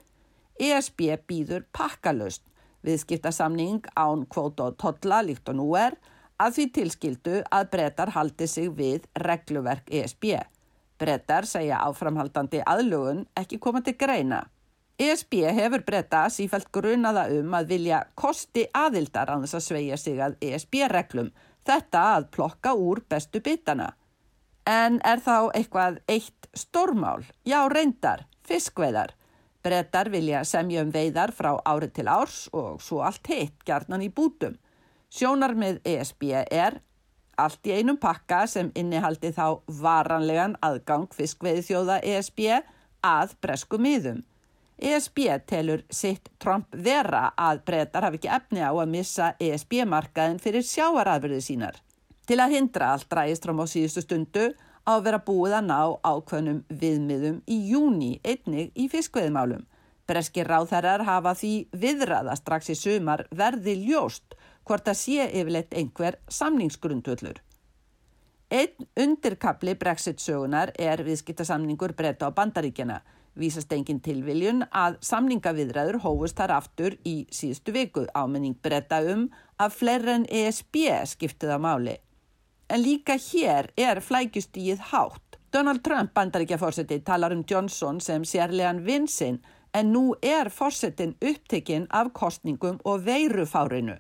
ESB 0.59 1.07
býður 1.30 1.62
pakkalust, 1.70 2.42
viðskiptasamning 2.83 3.87
án 3.94 4.26
kvóta 4.26 4.72
og 4.72 4.80
totla 4.83 5.22
líkt 5.22 5.54
og 5.54 5.61
nú 5.61 5.68
er, 5.78 5.94
að 6.42 6.59
því 6.59 6.66
tilskildu 6.80 7.37
að 7.46 7.70
breytar 7.70 8.11
haldi 8.18 8.50
sig 8.50 8.74
við 8.74 9.07
regluverk 9.22 9.87
ESB. 9.87 10.42
Brettar 10.98 11.46
segja 11.50 11.80
áframhaldandi 11.88 12.61
aðlugun 12.62 13.24
ekki 13.37 13.59
koma 13.59 13.83
til 13.83 13.96
greina. 13.98 14.44
ESB 14.98 15.40
hefur 15.57 15.83
bretta 15.83 16.28
sífælt 16.30 16.68
grunaða 16.70 17.24
um 17.35 17.54
að 17.59 17.72
vilja 17.72 18.04
kosti 18.14 18.68
aðildar 18.78 19.33
á 19.35 19.37
þess 19.42 19.59
að 19.59 19.64
sveia 19.66 19.96
sig 19.98 20.20
að 20.22 20.37
ESB-reglum, 20.38 21.33
þetta 21.66 22.02
að 22.14 22.28
plokka 22.37 22.76
úr 22.78 23.02
bestu 23.11 23.42
bitana. 23.42 23.90
En 24.70 25.00
er 25.04 25.18
þá 25.18 25.50
eitthvað 25.50 25.98
eitt 26.07 26.46
stórmál? 26.54 27.26
Já, 27.42 27.66
reyndar, 27.68 28.28
fiskveðar. 28.46 29.16
Brettar 29.64 30.12
vilja 30.12 30.44
semja 30.46 30.85
um 30.85 30.92
veiðar 30.94 31.33
frá 31.35 31.57
árið 31.66 31.96
til 31.98 32.09
árs 32.09 32.44
og 32.52 32.78
svo 32.85 33.02
allt 33.02 33.26
hitt, 33.33 33.59
gjarnan 33.66 34.04
í 34.04 34.12
bútum. 34.14 34.54
Sjónar 35.11 35.57
með 35.59 35.83
ESB 35.88 36.30
er 36.38 36.78
allt 37.40 37.66
í 37.66 37.75
einum 37.79 37.99
pakka 38.01 38.44
sem 38.51 38.70
innihaldi 38.75 39.33
þá 39.35 39.61
varanlegan 39.81 40.57
aðgang 40.64 41.09
fiskveiði 41.14 41.64
þjóða 41.68 41.99
ESB 42.03 42.47
að 43.05 43.35
bresku 43.42 43.81
miðum. 43.81 44.23
ESB 44.79 45.18
telur 45.47 45.85
sitt 45.90 46.31
Trump 46.42 46.75
vera 46.75 47.29
að 47.38 47.62
breytar 47.68 48.07
hafi 48.09 48.18
ekki 48.18 48.33
efni 48.37 48.64
á 48.64 48.75
að 48.75 48.90
missa 48.90 49.33
ESB-markaðin 49.38 50.40
fyrir 50.42 50.66
sjáarafyrði 50.66 51.40
sínar. 51.44 51.77
Til 52.27 52.40
að 52.40 52.57
hindra 52.57 52.94
allt 52.94 53.12
ræðist 53.12 53.44
fram 53.47 53.62
á 53.62 53.66
síðustu 53.70 54.03
stundu 54.03 54.49
á 54.85 54.97
að 54.97 55.05
vera 55.07 55.20
búið 55.23 55.59
að 55.61 55.68
ná 55.68 55.79
ákveðnum 56.03 56.64
viðmiðum 56.68 57.38
í 57.47 57.59
júni 57.70 58.11
einnig 58.25 58.73
í 58.75 58.88
fiskveiðmálum. 58.92 59.62
Breski 60.09 60.44
ráþærar 60.44 61.05
hafa 61.07 61.33
því 61.38 61.53
viðraða 61.81 62.35
strax 62.37 62.73
í 62.75 62.77
sumar 62.77 63.25
verði 63.33 63.79
ljóst 63.87 64.35
hvort 64.64 64.88
að 64.88 65.00
sé 65.00 65.27
yfirleitt 65.29 65.74
einhver 65.77 66.18
samningsgrundvöllur. 66.29 67.40
Einn 68.55 68.87
undirkapli 69.00 69.74
brexit 69.74 70.20
sögunar 70.22 70.70
er 70.79 71.03
viðskiptasamningur 71.05 71.94
breyta 71.96 72.29
á 72.29 72.37
bandaríkjana. 72.37 73.00
Vísast 73.35 73.72
engin 73.74 73.98
tilviljun 73.98 74.62
að 74.70 75.00
samningaviðræður 75.03 75.98
hófust 76.05 76.38
þar 76.38 76.53
aftur 76.61 76.94
í 77.03 77.24
síðustu 77.35 77.74
viku 77.74 78.05
ámenning 78.14 78.55
breyta 78.62 79.00
um 79.11 79.27
að 79.59 79.74
fleiri 79.81 80.12
en 80.14 80.27
ESB 80.31 80.85
skiptið 81.14 81.57
á 81.57 81.59
máli. 81.59 81.96
En 82.70 82.85
líka 82.85 83.18
hér 83.18 83.72
er 83.77 84.00
flækjustíð 84.00 84.87
hátt. 84.92 85.40
Donald 85.53 85.83
Trump 85.83 86.14
bandaríkjafórseti 86.14 87.00
talar 87.00 87.35
um 87.35 87.44
Johnson 87.50 88.00
sem 88.00 88.22
sérlegan 88.24 88.85
vinsinn 88.87 89.42
en 89.74 89.92
nú 89.92 90.14
er 90.22 90.50
fórsetin 90.50 91.16
upptekinn 91.20 91.87
af 91.90 92.12
kostningum 92.12 92.79
og 92.85 93.05
veirufárinu. 93.07 93.98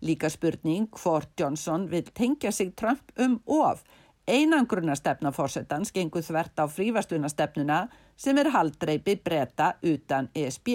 Líka 0.00 0.28
spurning 0.28 0.88
hvort 1.02 1.30
Johnson 1.40 1.90
vil 1.90 2.10
tengja 2.14 2.52
sig 2.52 2.74
Trump 2.76 3.12
um 3.18 3.40
of. 3.46 3.84
Einangruna 4.26 4.94
stefna 4.96 5.32
fórsetans 5.32 5.92
gengur 5.92 6.24
þvert 6.24 6.60
á 6.60 6.64
frífastunastefnuna 6.64 7.88
sem 8.16 8.38
er 8.38 8.50
haldreipi 8.50 9.16
breyta 9.16 9.74
utan 9.82 10.30
ESB. 10.34 10.68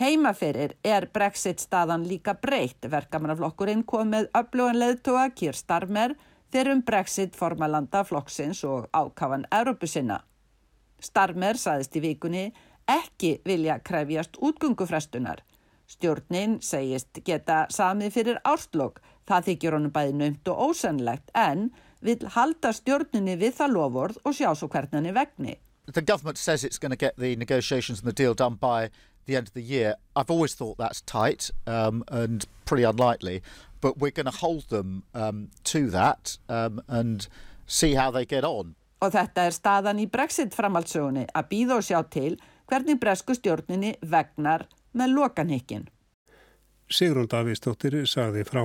Heimaferir 0.00 0.76
er 0.84 1.10
Brexit 1.12 1.60
staðan 1.60 2.06
líka 2.08 2.34
breytt. 2.34 2.86
Verkamannaflokkurinn 2.90 3.82
kom 3.84 4.14
með 4.14 4.30
öflugan 4.38 4.78
leðtoga 4.80 5.26
Kýr 5.36 5.58
Starmer 5.58 6.14
þegar 6.52 6.72
um 6.72 6.82
Brexit 6.86 7.36
formalanda 7.36 8.04
flokksins 8.08 8.62
og 8.64 8.88
ákafan 8.96 9.44
Európusinna. 9.52 10.22
Starmer 11.00 11.58
saðist 11.60 11.96
í 11.96 12.04
vikunni 12.04 12.46
ekki 12.88 13.40
vilja 13.44 13.78
krefjast 13.84 14.38
útgöngufrestunar. 14.40 15.42
Stjórnin 15.90 16.60
segist 16.62 17.18
geta 17.26 17.64
samið 17.74 18.12
fyrir 18.14 18.36
árslokk, 18.46 19.00
það 19.26 19.46
þykir 19.48 19.76
honum 19.76 19.94
bæði 19.94 20.12
naumt 20.20 20.50
og 20.52 20.60
ósennlegt 20.70 21.32
en 21.34 21.70
vil 22.00 22.20
halda 22.36 22.70
stjórninni 22.76 23.34
við 23.40 23.56
það 23.58 23.74
lofórð 23.74 24.20
og 24.22 24.36
sjá 24.36 24.52
svo 24.54 24.70
hvernig 24.70 25.00
hann 25.00 25.10
er 25.10 25.16
vegni. 25.18 25.56
The 25.90 26.02
government 26.02 26.38
says 26.38 26.62
it's 26.62 26.78
going 26.78 26.94
to 26.94 26.96
get 26.96 27.16
the 27.18 27.34
negotiations 27.34 28.00
and 28.00 28.06
the 28.06 28.14
deal 28.14 28.34
done 28.34 28.54
by 28.54 28.90
the 29.26 29.36
end 29.36 29.48
of 29.48 29.54
the 29.54 29.62
year. 29.62 29.96
I've 30.14 30.30
always 30.30 30.54
thought 30.54 30.78
that's 30.78 31.00
tight 31.00 31.50
um, 31.66 32.04
and 32.08 32.46
pretty 32.64 32.84
unlikely, 32.84 33.42
but 33.80 33.98
we're 33.98 34.14
going 34.14 34.30
to 34.30 34.38
hold 34.38 34.68
them 34.68 35.02
um, 35.14 35.48
to 35.64 35.90
that 35.90 36.38
um, 36.48 36.80
and 36.86 37.26
see 37.66 37.94
how 37.94 38.10
they 38.12 38.24
get 38.24 38.44
on. 38.44 38.76
Og 39.00 39.14
þetta 39.14 39.48
er 39.48 39.54
staðan 39.56 39.98
í 40.02 40.06
Brexit 40.12 40.54
framhaldsögunni 40.54 41.24
að 41.34 41.46
býða 41.50 41.80
og 41.80 41.86
sjá 41.86 42.02
til 42.12 42.34
hvernig 42.70 43.00
bresku 43.00 43.34
stjórninni 43.34 43.94
vegnar 44.06 44.68
með 44.92 45.16
lokanhykkin. 45.16 45.88
Sigrun 46.90 47.28
Davíðsdóttir 47.30 48.00
sagði 48.10 48.44
frá. 48.48 48.64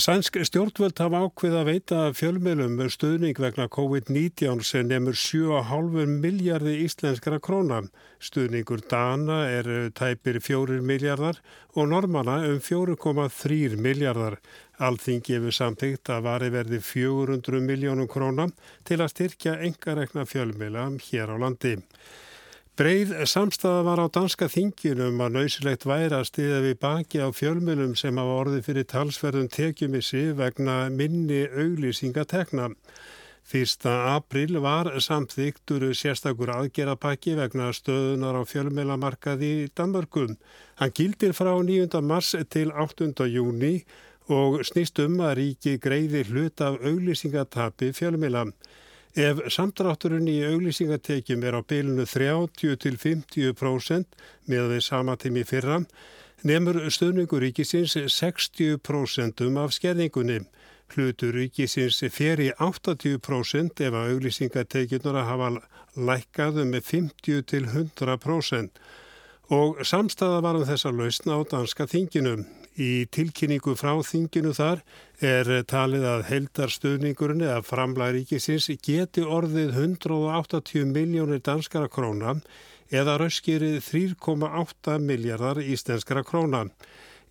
Sænsk 0.00 0.38
stjórnvöld 0.48 0.96
hafa 0.96 1.18
ákveð 1.26 1.54
að 1.60 1.66
veita 1.68 1.96
fjölmjölum 2.16 2.78
stuðning 2.88 3.36
vegna 3.36 3.66
COVID-19 3.68 4.62
sem 4.64 4.86
nefnur 4.88 5.18
7,5 5.18 6.14
miljardi 6.22 6.72
íslenskara 6.86 7.36
króna. 7.44 7.82
Stuðningur 8.16 8.80
Dana 8.88 9.42
er 9.50 9.90
tæpir 9.92 10.38
4 10.40 10.78
miljardar 10.80 11.42
og 11.74 11.90
Normana 11.92 12.38
um 12.48 12.62
4,3 12.64 13.76
miljardar. 13.76 14.38
Alþing 14.80 15.20
gefur 15.26 15.52
samtíkt 15.52 16.08
að 16.08 16.24
vari 16.30 16.48
verði 16.54 16.80
400 16.80 17.60
miljónum 17.60 18.08
króna 18.08 18.48
til 18.88 19.02
að 19.02 19.12
styrkja 19.12 19.58
engarekna 19.68 20.24
fjölmjöla 20.24 20.88
hér 21.10 21.34
á 21.34 21.36
landi. 21.44 21.76
Breið 22.80 23.10
samstafa 23.28 23.82
var 23.84 24.00
á 24.00 24.08
danska 24.08 24.46
þinginum 24.48 25.18
að 25.20 25.34
nöysilegt 25.34 25.82
væri 25.84 26.16
að 26.16 26.30
stiða 26.30 26.60
við 26.64 26.78
baki 26.80 27.18
á 27.20 27.28
fjölmjölum 27.28 27.90
sem 27.92 28.16
hafa 28.16 28.36
orðið 28.40 28.62
fyrir 28.70 28.86
talsverðum 28.88 29.50
tekjumissi 29.52 30.22
vegna 30.38 30.76
minni 30.88 31.42
auglýsingatekna. 31.44 32.70
Fyrsta 33.44 33.92
april 34.14 34.56
var 34.64 34.88
samþyktur 34.96 35.90
sérstakur 35.92 36.54
aðgerapakki 36.56 37.36
vegna 37.36 37.68
stöðunar 37.76 38.40
á 38.40 38.48
fjölmjölamarkaði 38.48 39.54
í 39.66 39.70
Danmarkum. 39.76 40.38
Hann 40.80 40.96
gildir 40.96 41.36
frá 41.36 41.52
9. 41.60 42.00
mars 42.00 42.32
til 42.48 42.72
8. 42.72 43.12
júni 43.28 43.82
og 44.32 44.62
snýst 44.64 45.04
um 45.04 45.20
að 45.20 45.36
ríki 45.42 45.76
greiði 45.76 46.24
hlut 46.32 46.64
af 46.64 46.80
auglýsingatapi 46.80 47.92
fjölmjöla. 47.92 48.48
Ef 49.18 49.40
samdrátturinn 49.50 50.28
í 50.30 50.36
auglýsingatekjum 50.46 51.42
er 51.42 51.56
á 51.58 51.66
bylunu 51.66 52.04
30-50% 52.06 54.06
með 54.46 54.68
því 54.70 54.78
sama 54.86 55.16
tími 55.18 55.42
fyrra, 55.42 55.80
nefnur 56.46 56.86
stöðningur 56.86 57.42
ríkisins 57.42 57.98
60% 57.98 59.42
af 59.58 59.74
skerningunni. 59.74 60.46
Hlutur 60.94 61.34
ríkisins 61.34 61.98
fer 62.14 62.38
í 62.38 62.54
80% 62.54 63.82
ef 63.82 63.98
að 63.98 64.14
auglýsingatekjurnar 64.14 65.26
hafa 65.26 65.58
lækkaðu 65.98 66.70
með 66.70 66.86
50 66.94 67.42
til 67.50 67.66
100% 67.66 68.78
og 69.50 69.82
samstæða 69.82 70.38
varum 70.46 70.66
þessa 70.66 70.90
lausna 70.94 71.34
á 71.34 71.40
danska 71.50 71.86
þinginum. 71.90 72.46
Í 72.78 73.06
tilkynningu 73.10 73.74
frá 73.74 73.96
þinginu 74.06 74.52
þar 74.54 74.82
er 75.26 75.48
talið 75.68 76.04
að 76.06 76.26
heldarstöðningurinn 76.28 77.42
eða 77.42 77.64
framlæðaríkisins 77.66 78.70
geti 78.84 79.24
orðið 79.26 79.74
180 79.74 80.86
miljónir 80.94 81.42
danskara 81.42 81.90
króna 81.90 82.38
eða 82.90 83.18
röskirið 83.22 83.80
3,8 83.82 84.98
miljardar 85.02 85.62
íslenskara 85.62 86.22
króna. 86.26 86.68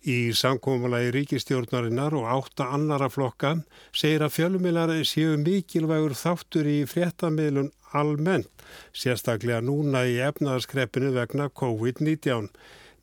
Í 0.00 0.32
samkómulagi 0.32 1.10
ríkistjórnarinnar 1.12 2.14
og 2.16 2.28
átta 2.32 2.70
annara 2.72 3.10
flokka 3.12 3.58
segir 3.92 4.24
að 4.24 4.36
fjölumiljar 4.38 4.92
séu 5.04 5.34
mikilvægur 5.36 6.14
þáttur 6.16 6.68
í 6.68 6.78
fréttamiðlun 6.88 7.68
almennt, 7.92 8.48
sérstaklega 8.96 9.60
núna 9.60 10.06
í 10.08 10.16
efnaðarskreppinu 10.24 11.12
vegna 11.16 11.50
COVID-19. 11.52 12.48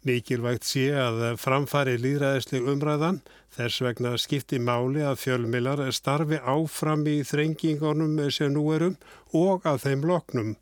Mikilvægt 0.07 0.63
sé 0.63 0.85
að 0.95 1.23
framfari 1.41 1.97
líðræðisli 1.99 2.61
umræðan, 2.71 3.17
þess 3.57 3.81
vegna 3.83 4.13
skipti 4.21 4.59
máli 4.63 5.03
að 5.03 5.19
fjölumiljar 5.25 5.81
starfi 5.95 6.39
áfram 6.39 7.03
í 7.11 7.17
þrengingunum 7.27 8.19
sem 8.31 8.53
nú 8.53 8.63
erum 8.75 8.95
og 9.35 9.67
að 9.67 9.81
þeim 9.87 10.05
loknum 10.07 10.53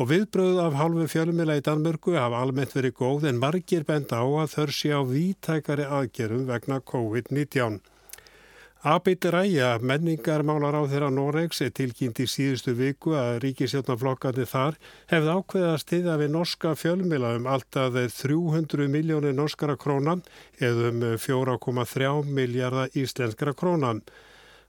og 0.00 0.08
viðbröð 0.08 0.58
af 0.62 0.76
halvu 0.80 1.06
fjölumila 1.12 1.56
í 1.58 1.64
Danmörku 1.64 2.14
hafa 2.16 2.42
almennt 2.44 2.76
verið 2.76 2.94
góð 3.00 3.26
en 3.30 3.40
margir 3.40 3.86
benda 3.88 4.20
á 4.20 4.26
að 4.44 4.52
þörsi 4.54 4.92
á 4.96 5.00
vítækari 5.04 5.84
aðgerum 5.84 6.46
vegna 6.48 6.78
COVID-19. 6.92 7.80
Abit 8.82 9.26
Ræja, 9.28 9.74
menningarmálar 9.84 10.72
á 10.72 10.88
þeirra 10.88 11.10
Noregs, 11.12 11.58
er 11.60 11.68
tilkynnt 11.76 12.16
í 12.16 12.24
síðustu 12.24 12.72
viku 12.72 13.12
að 13.12 13.42
ríkisjónaflokkandi 13.44 14.46
þar 14.48 14.78
hefði 15.12 15.34
ákveðast 15.36 15.88
til 15.90 16.00
að 16.08 16.22
við 16.22 16.32
norska 16.32 16.72
fjölmila 16.80 17.34
um 17.36 17.44
alltaf 17.44 17.92
300 17.92 18.88
miljónir 18.88 19.36
norskara 19.36 19.76
krónan 19.76 20.24
eða 20.56 20.88
um 20.94 21.04
4,3 21.20 22.24
miljardar 22.24 22.96
íslenskara 22.96 23.52
krónan. 23.52 24.00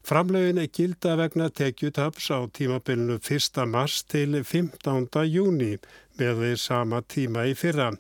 Framlegin 0.04 0.60
er 0.60 0.68
gilda 0.76 1.16
vegna 1.16 1.48
tekjutaps 1.48 2.28
á 2.36 2.44
tímabilinu 2.52 3.16
1. 3.16 3.64
mars 3.64 4.04
til 4.04 4.42
15. 4.44 5.08
júni 5.24 5.78
með 6.20 6.44
því 6.44 6.56
sama 6.60 7.00
tíma 7.00 7.48
í 7.48 7.56
fyrra. 7.56 7.94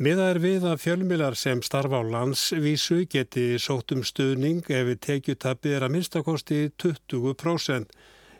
Miða 0.00 0.30
er 0.32 0.38
við 0.40 0.62
að 0.64 0.78
fjölmilar 0.80 1.34
sem 1.36 1.58
starfa 1.60 1.98
á 2.00 2.04
landsvísu 2.08 3.02
geti 3.12 3.58
sótt 3.60 3.92
um 3.92 4.00
stuðning 4.00 4.62
ef 4.72 4.86
við 4.88 5.00
tekjutapið 5.04 5.74
er 5.76 5.84
að 5.84 5.92
minnstakosti 5.92 6.60
20%. 6.80 7.92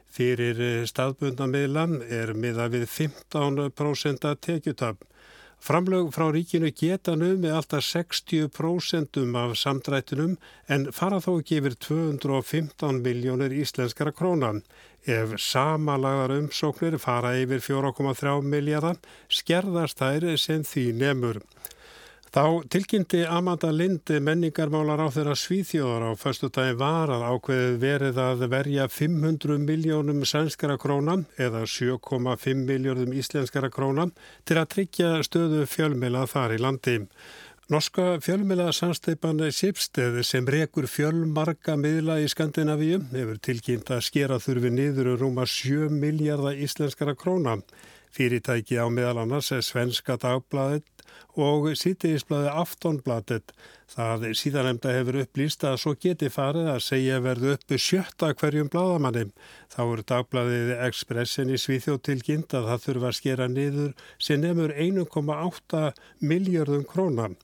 Fyrir 0.09 0.63
staðbundna 0.89 1.51
miðlan 1.53 1.99
er 2.01 2.33
miða 2.33 2.71
við 2.73 2.87
15% 2.89 4.25
að 4.31 4.41
tekjutap. 4.49 5.05
Framlög 5.61 6.09
frá 6.17 6.31
ríkinu 6.33 6.71
geta 6.73 7.13
nöfni 7.21 7.51
alltaf 7.53 7.85
60% 7.85 9.19
af 9.37 9.51
samdrættinum 9.61 10.39
en 10.73 10.87
fara 10.97 11.19
þó 11.21 11.35
yfir 11.43 11.77
215 11.87 13.03
miljónir 13.05 13.53
íslenskara 13.53 14.13
krónan. 14.17 14.63
Ef 15.05 15.37
samalagðar 15.37 16.33
umsóknir 16.39 16.97
fara 16.99 17.35
yfir 17.43 17.61
4,3 17.61 18.41
miljardar 18.41 18.97
skerðast 19.29 20.01
þær 20.01 20.31
sem 20.41 20.65
því 20.65 20.87
nefnur. 21.03 21.43
Þá 22.31 22.63
tilkynnti 22.71 23.25
Amanda 23.27 23.73
Lind 23.75 24.07
menningarmálar 24.23 25.01
á 25.03 25.11
þeirra 25.11 25.33
svíþjóðar 25.35 26.05
á 26.07 26.11
förstu 26.15 26.47
dagi 26.55 26.77
var 26.79 27.11
að 27.11 27.25
ákveðið 27.27 27.81
verið 27.83 28.21
að 28.23 28.45
verja 28.53 28.87
500 28.87 29.59
miljónum 29.65 30.23
sænskara 30.23 30.77
krónan 30.79 31.25
eða 31.35 31.65
7,5 31.67 32.63
miljónum 32.71 33.11
íslenskara 33.19 33.73
krónan 33.75 34.15
til 34.47 34.61
að 34.63 34.71
tryggja 34.77 35.11
stöðu 35.27 35.67
fjölmila 35.67 36.23
þar 36.31 36.55
í 36.55 36.63
landi. 36.63 36.97
Norska 37.71 38.21
fjölmila 38.23 38.71
samsteipan 38.71 39.43
Sipsteð 39.51 40.23
sem 40.23 40.47
rekur 40.47 40.87
fjölmarka 40.87 41.75
miðla 41.75 42.21
í 42.23 42.31
Skandinavíu 42.31 43.09
hefur 43.11 43.43
tilkynnt 43.43 43.91
að 43.91 44.07
skera 44.07 44.39
þurfi 44.39 44.71
niður 44.71 45.17
rúma 45.19 45.51
7 45.51 45.91
miljardar 45.91 46.55
íslenskara 46.55 47.19
krónan. 47.19 47.67
Fyrirtæki 48.15 48.79
á 48.81 48.87
meðal 48.91 49.23
annars 49.23 49.53
er 49.55 49.63
Svenska 49.63 50.17
dagbladet 50.21 50.87
og 51.39 51.69
sýtiðisblæði 51.79 52.51
Aftonbladet. 52.63 53.53
Það 53.91 54.27
síðanemda 54.39 54.93
hefur 54.95 55.19
upplýst 55.25 55.65
að 55.67 55.79
svo 55.83 55.95
geti 55.99 56.31
farið 56.31 56.69
að 56.75 56.85
segja 56.87 57.19
verðu 57.23 57.55
uppi 57.57 57.79
sjötta 57.83 58.31
hverjum 58.39 58.71
bladamanni. 58.71 59.27
Þá 59.73 59.81
eru 59.85 60.07
dagblæðið 60.13 60.73
Expressin 60.87 61.51
í 61.51 61.59
Svíþjóð 61.59 62.01
tilkynnt 62.07 62.55
að 62.55 62.71
það 62.71 62.87
þurfa 62.87 63.11
að 63.11 63.19
skera 63.19 63.51
niður 63.51 63.91
sem 64.19 64.43
nefnur 64.43 64.75
1,8 64.75 65.85
miljardum 66.23 66.87
krónan. 66.87 67.39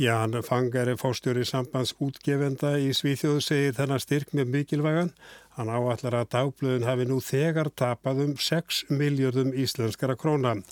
Ján 0.00 0.32
Fangari 0.42 0.94
fóstjóri 0.96 1.44
sambands 1.44 1.92
útgefenda 2.00 2.78
í 2.80 2.94
Svíþjóð 2.96 3.42
segir 3.44 3.74
þennan 3.76 4.00
styrk 4.00 4.32
með 4.32 4.54
mikilvægan. 4.54 5.10
Hann 5.56 5.68
áallar 5.68 6.16
að 6.22 6.30
dagblöðun 6.32 6.88
hafi 6.88 7.04
nú 7.08 7.20
þegar 7.20 7.68
tapað 7.76 8.24
um 8.24 8.34
6 8.40 8.86
miljardum 8.88 9.52
íslenskara 9.52 10.16
krónan. 10.16 10.62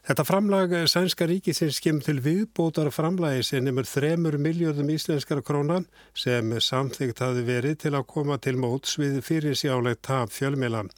Þetta 0.00 0.24
framlag 0.24 0.72
sænska 0.88 1.26
ríkisins 1.28 1.76
skemmt 1.76 2.06
til 2.08 2.22
viðbótar 2.24 2.88
framlagi 2.90 3.42
sem 3.44 3.66
nefnur 3.66 3.86
þremur 3.86 4.38
miljardum 4.40 4.88
íslenskara 4.90 5.44
krónan 5.44 5.84
sem 6.16 6.54
samþygt 6.56 7.20
hafi 7.20 7.44
verið 7.44 7.82
til 7.84 7.92
að 7.94 8.06
koma 8.08 8.38
til 8.40 8.56
móts 8.56 8.96
við 8.98 9.20
fyrirsjálegt 9.26 10.02
tap 10.08 10.32
fjölmiðlan. 10.32 10.88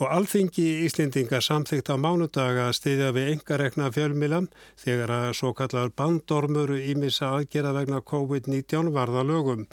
Og 0.00 0.08
alþingi 0.08 0.64
Íslendinga 0.86 1.42
samþygt 1.44 1.92
á 1.92 2.00
mánudaga 2.00 2.70
stiðja 2.72 3.10
við 3.12 3.34
engarekna 3.34 3.90
fjölmiðlan 3.92 4.48
þegar 4.80 5.12
að 5.18 5.32
svo 5.36 5.50
kallar 5.58 5.92
bandormur 5.92 6.72
ímissa 6.80 7.34
aðgera 7.36 7.74
vegna 7.76 8.00
COVID-19 8.00 8.88
varða 8.96 9.26
lögum. 9.28 9.66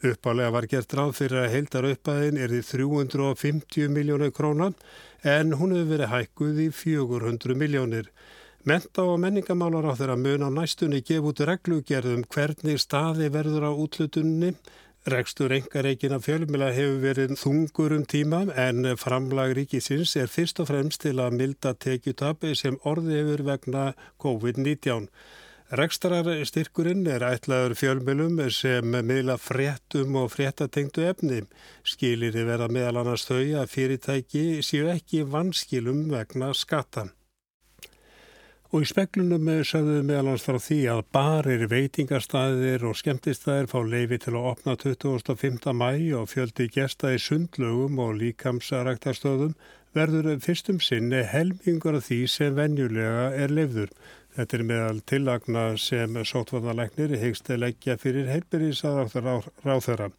Uppálega 0.00 0.48
var 0.54 0.64
gert 0.64 0.94
ráð 0.96 1.10
fyrir 1.18 1.42
að 1.42 1.50
heildar 1.52 1.86
uppaðin 1.90 2.38
er 2.40 2.52
því 2.54 2.60
350 2.70 3.90
miljónu 3.92 4.30
krónan 4.32 4.76
en 5.20 5.52
hún 5.60 5.74
hefur 5.76 5.90
verið 5.90 6.12
hækkuð 6.14 6.60
í 6.64 6.68
400 6.72 7.56
miljónir. 7.60 8.06
Menta 8.64 9.04
og 9.04 9.18
menningamálar 9.20 9.90
á 9.92 9.92
þeirra 9.96 10.16
mun 10.16 10.46
á 10.48 10.50
næstunni 10.52 11.02
gef 11.04 11.28
út 11.28 11.42
reglugerðum 11.44 12.24
hvernig 12.32 12.80
staði 12.80 13.28
verður 13.32 13.68
á 13.68 13.72
útlutunni. 13.76 14.54
Rekstur 15.08 15.52
engareikina 15.56 16.16
fjölmila 16.20 16.70
hefur 16.76 16.98
verið 17.04 17.36
þungur 17.40 17.98
um 17.98 18.08
tíma 18.08 18.46
en 18.56 18.88
framlag 19.00 19.52
ríkisins 19.56 20.16
er 20.16 20.32
fyrst 20.32 20.64
og 20.64 20.68
fremst 20.72 21.04
til 21.04 21.18
að 21.20 21.36
milda 21.36 21.74
tekjutabi 21.76 22.56
sem 22.56 22.80
orði 22.88 23.20
hefur 23.20 23.44
vegna 23.52 23.84
COVID-19. 24.24 25.08
Rekstrarstyrkurinn 25.70 27.04
er 27.06 27.22
ætlaður 27.22 27.76
fjölmjölum 27.78 28.40
sem 28.50 28.90
miðla 29.06 29.36
fréttum 29.38 30.16
og 30.18 30.32
fréttatengtu 30.32 31.04
efni. 31.06 31.44
Skilir 31.86 32.34
þið 32.34 32.48
vera 32.48 32.66
meðal 32.74 33.04
annars 33.04 33.28
þau 33.28 33.44
að 33.60 33.70
fyrirtæki 33.70 34.42
séu 34.66 34.90
ekki 34.90 35.22
vanskilum 35.30 36.08
vegna 36.10 36.50
skatan. 36.58 37.12
Og 38.74 38.82
í 38.82 38.90
speklunum 38.90 39.46
sögðuðu 39.62 40.02
meðal 40.10 40.24
annars 40.24 40.48
frá 40.48 40.58
því 40.58 40.82
að 40.90 41.06
barir, 41.14 41.64
veitingarstaðir 41.70 42.90
og 42.90 42.98
skemmtistæðir 42.98 43.70
fá 43.70 43.78
leifi 43.86 44.18
til 44.26 44.34
að 44.34 44.50
opna 44.50 44.74
25. 44.74 45.70
mæ 45.70 45.90
og 46.18 46.30
fjöldi 46.34 46.66
gesta 46.74 47.14
í 47.14 47.22
sundlögum 47.22 48.02
og 48.02 48.16
líkamsaræktarstöðum 48.18 49.54
verður 49.94 50.36
fyrstum 50.42 50.78
sinni 50.82 51.22
helmingur 51.26 51.98
af 51.98 52.08
því 52.10 52.24
sem 52.30 52.58
venjulega 52.58 53.30
er 53.38 53.54
leifður. 53.54 53.94
Þetta 54.36 54.56
er 54.56 54.62
meðal 54.62 55.00
tillagna 55.10 55.62
sem 55.80 56.14
sótvarnalegnir 56.22 57.16
hegst 57.18 57.48
leggja 57.50 57.96
fyrir 57.98 58.28
heilbyrðisar 58.30 59.10
ráþöra. 59.64 60.10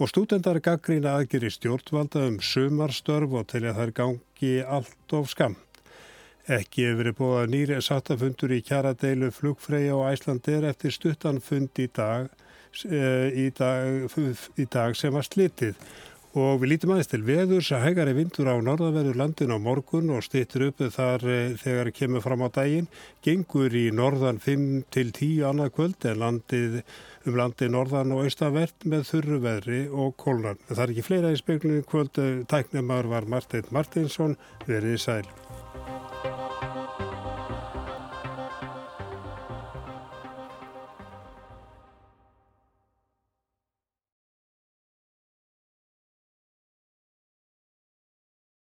Og 0.00 0.08
stúdendar 0.08 0.60
gaggrína 0.64 1.16
aðgeri 1.18 1.50
stjórnvalda 1.50 2.22
um 2.28 2.38
sumarstörf 2.40 3.34
og 3.36 3.48
til 3.50 3.64
að 3.66 3.80
þær 3.80 3.92
gangi 3.98 4.52
allt 4.62 5.16
of 5.18 5.32
skamt. 5.32 5.82
Ekki 6.50 6.86
hefur 6.86 7.00
verið 7.02 7.16
búið 7.18 7.40
að 7.40 7.50
nýri 7.52 7.80
sattafundur 7.84 8.54
í 8.54 8.62
kjaradeilu 8.66 9.32
flugfreyja 9.34 9.98
og 9.98 10.06
æslandir 10.08 10.64
eftir 10.70 10.94
stuttanfund 10.94 11.82
í 11.82 11.88
dag, 11.94 12.30
eh, 12.86 13.28
í 13.34 13.50
dag, 13.50 14.08
í 14.56 14.66
dag 14.70 14.96
sem 14.96 15.12
var 15.12 15.26
slitið 15.26 15.74
og 16.38 16.60
við 16.62 16.70
lítum 16.74 16.92
aðeins 16.94 17.10
til 17.10 17.22
veðurs 17.26 17.70
að 17.74 17.84
hægari 17.88 18.14
vindur 18.14 18.50
á 18.50 18.56
norðaverður 18.62 19.18
landin 19.18 19.54
á 19.54 19.58
morgun 19.58 20.12
og 20.14 20.22
stýttur 20.22 20.68
upp 20.68 20.84
þar 20.94 21.24
e, 21.26 21.38
þegar 21.58 21.90
kemur 21.96 22.22
fram 22.22 22.44
á 22.46 22.48
daginn 22.54 22.86
gengur 23.24 23.74
í 23.74 23.88
norðan 23.90 24.38
5 24.38 24.68
til 24.94 25.10
10 25.10 25.48
annað 25.50 25.74
kvöld 25.74 26.06
en 26.06 26.22
landið 26.22 26.80
um 27.26 27.36
landið 27.36 27.74
norðan 27.74 28.14
og 28.14 28.24
austavert 28.28 28.86
með 28.86 29.06
þurru 29.10 29.40
veðri 29.44 29.82
og 29.90 30.14
kólnan. 30.22 30.62
Það 30.70 30.84
er 30.86 30.94
ekki 30.94 31.08
fleira 31.10 31.34
í 31.34 31.40
speklunum 31.40 31.86
kvöld, 31.90 32.22
tæknumar 32.48 33.10
var 33.10 33.28
Martin 33.28 33.66
Martinsson, 33.74 34.38
verið 34.70 35.00
sæl. 35.02 35.24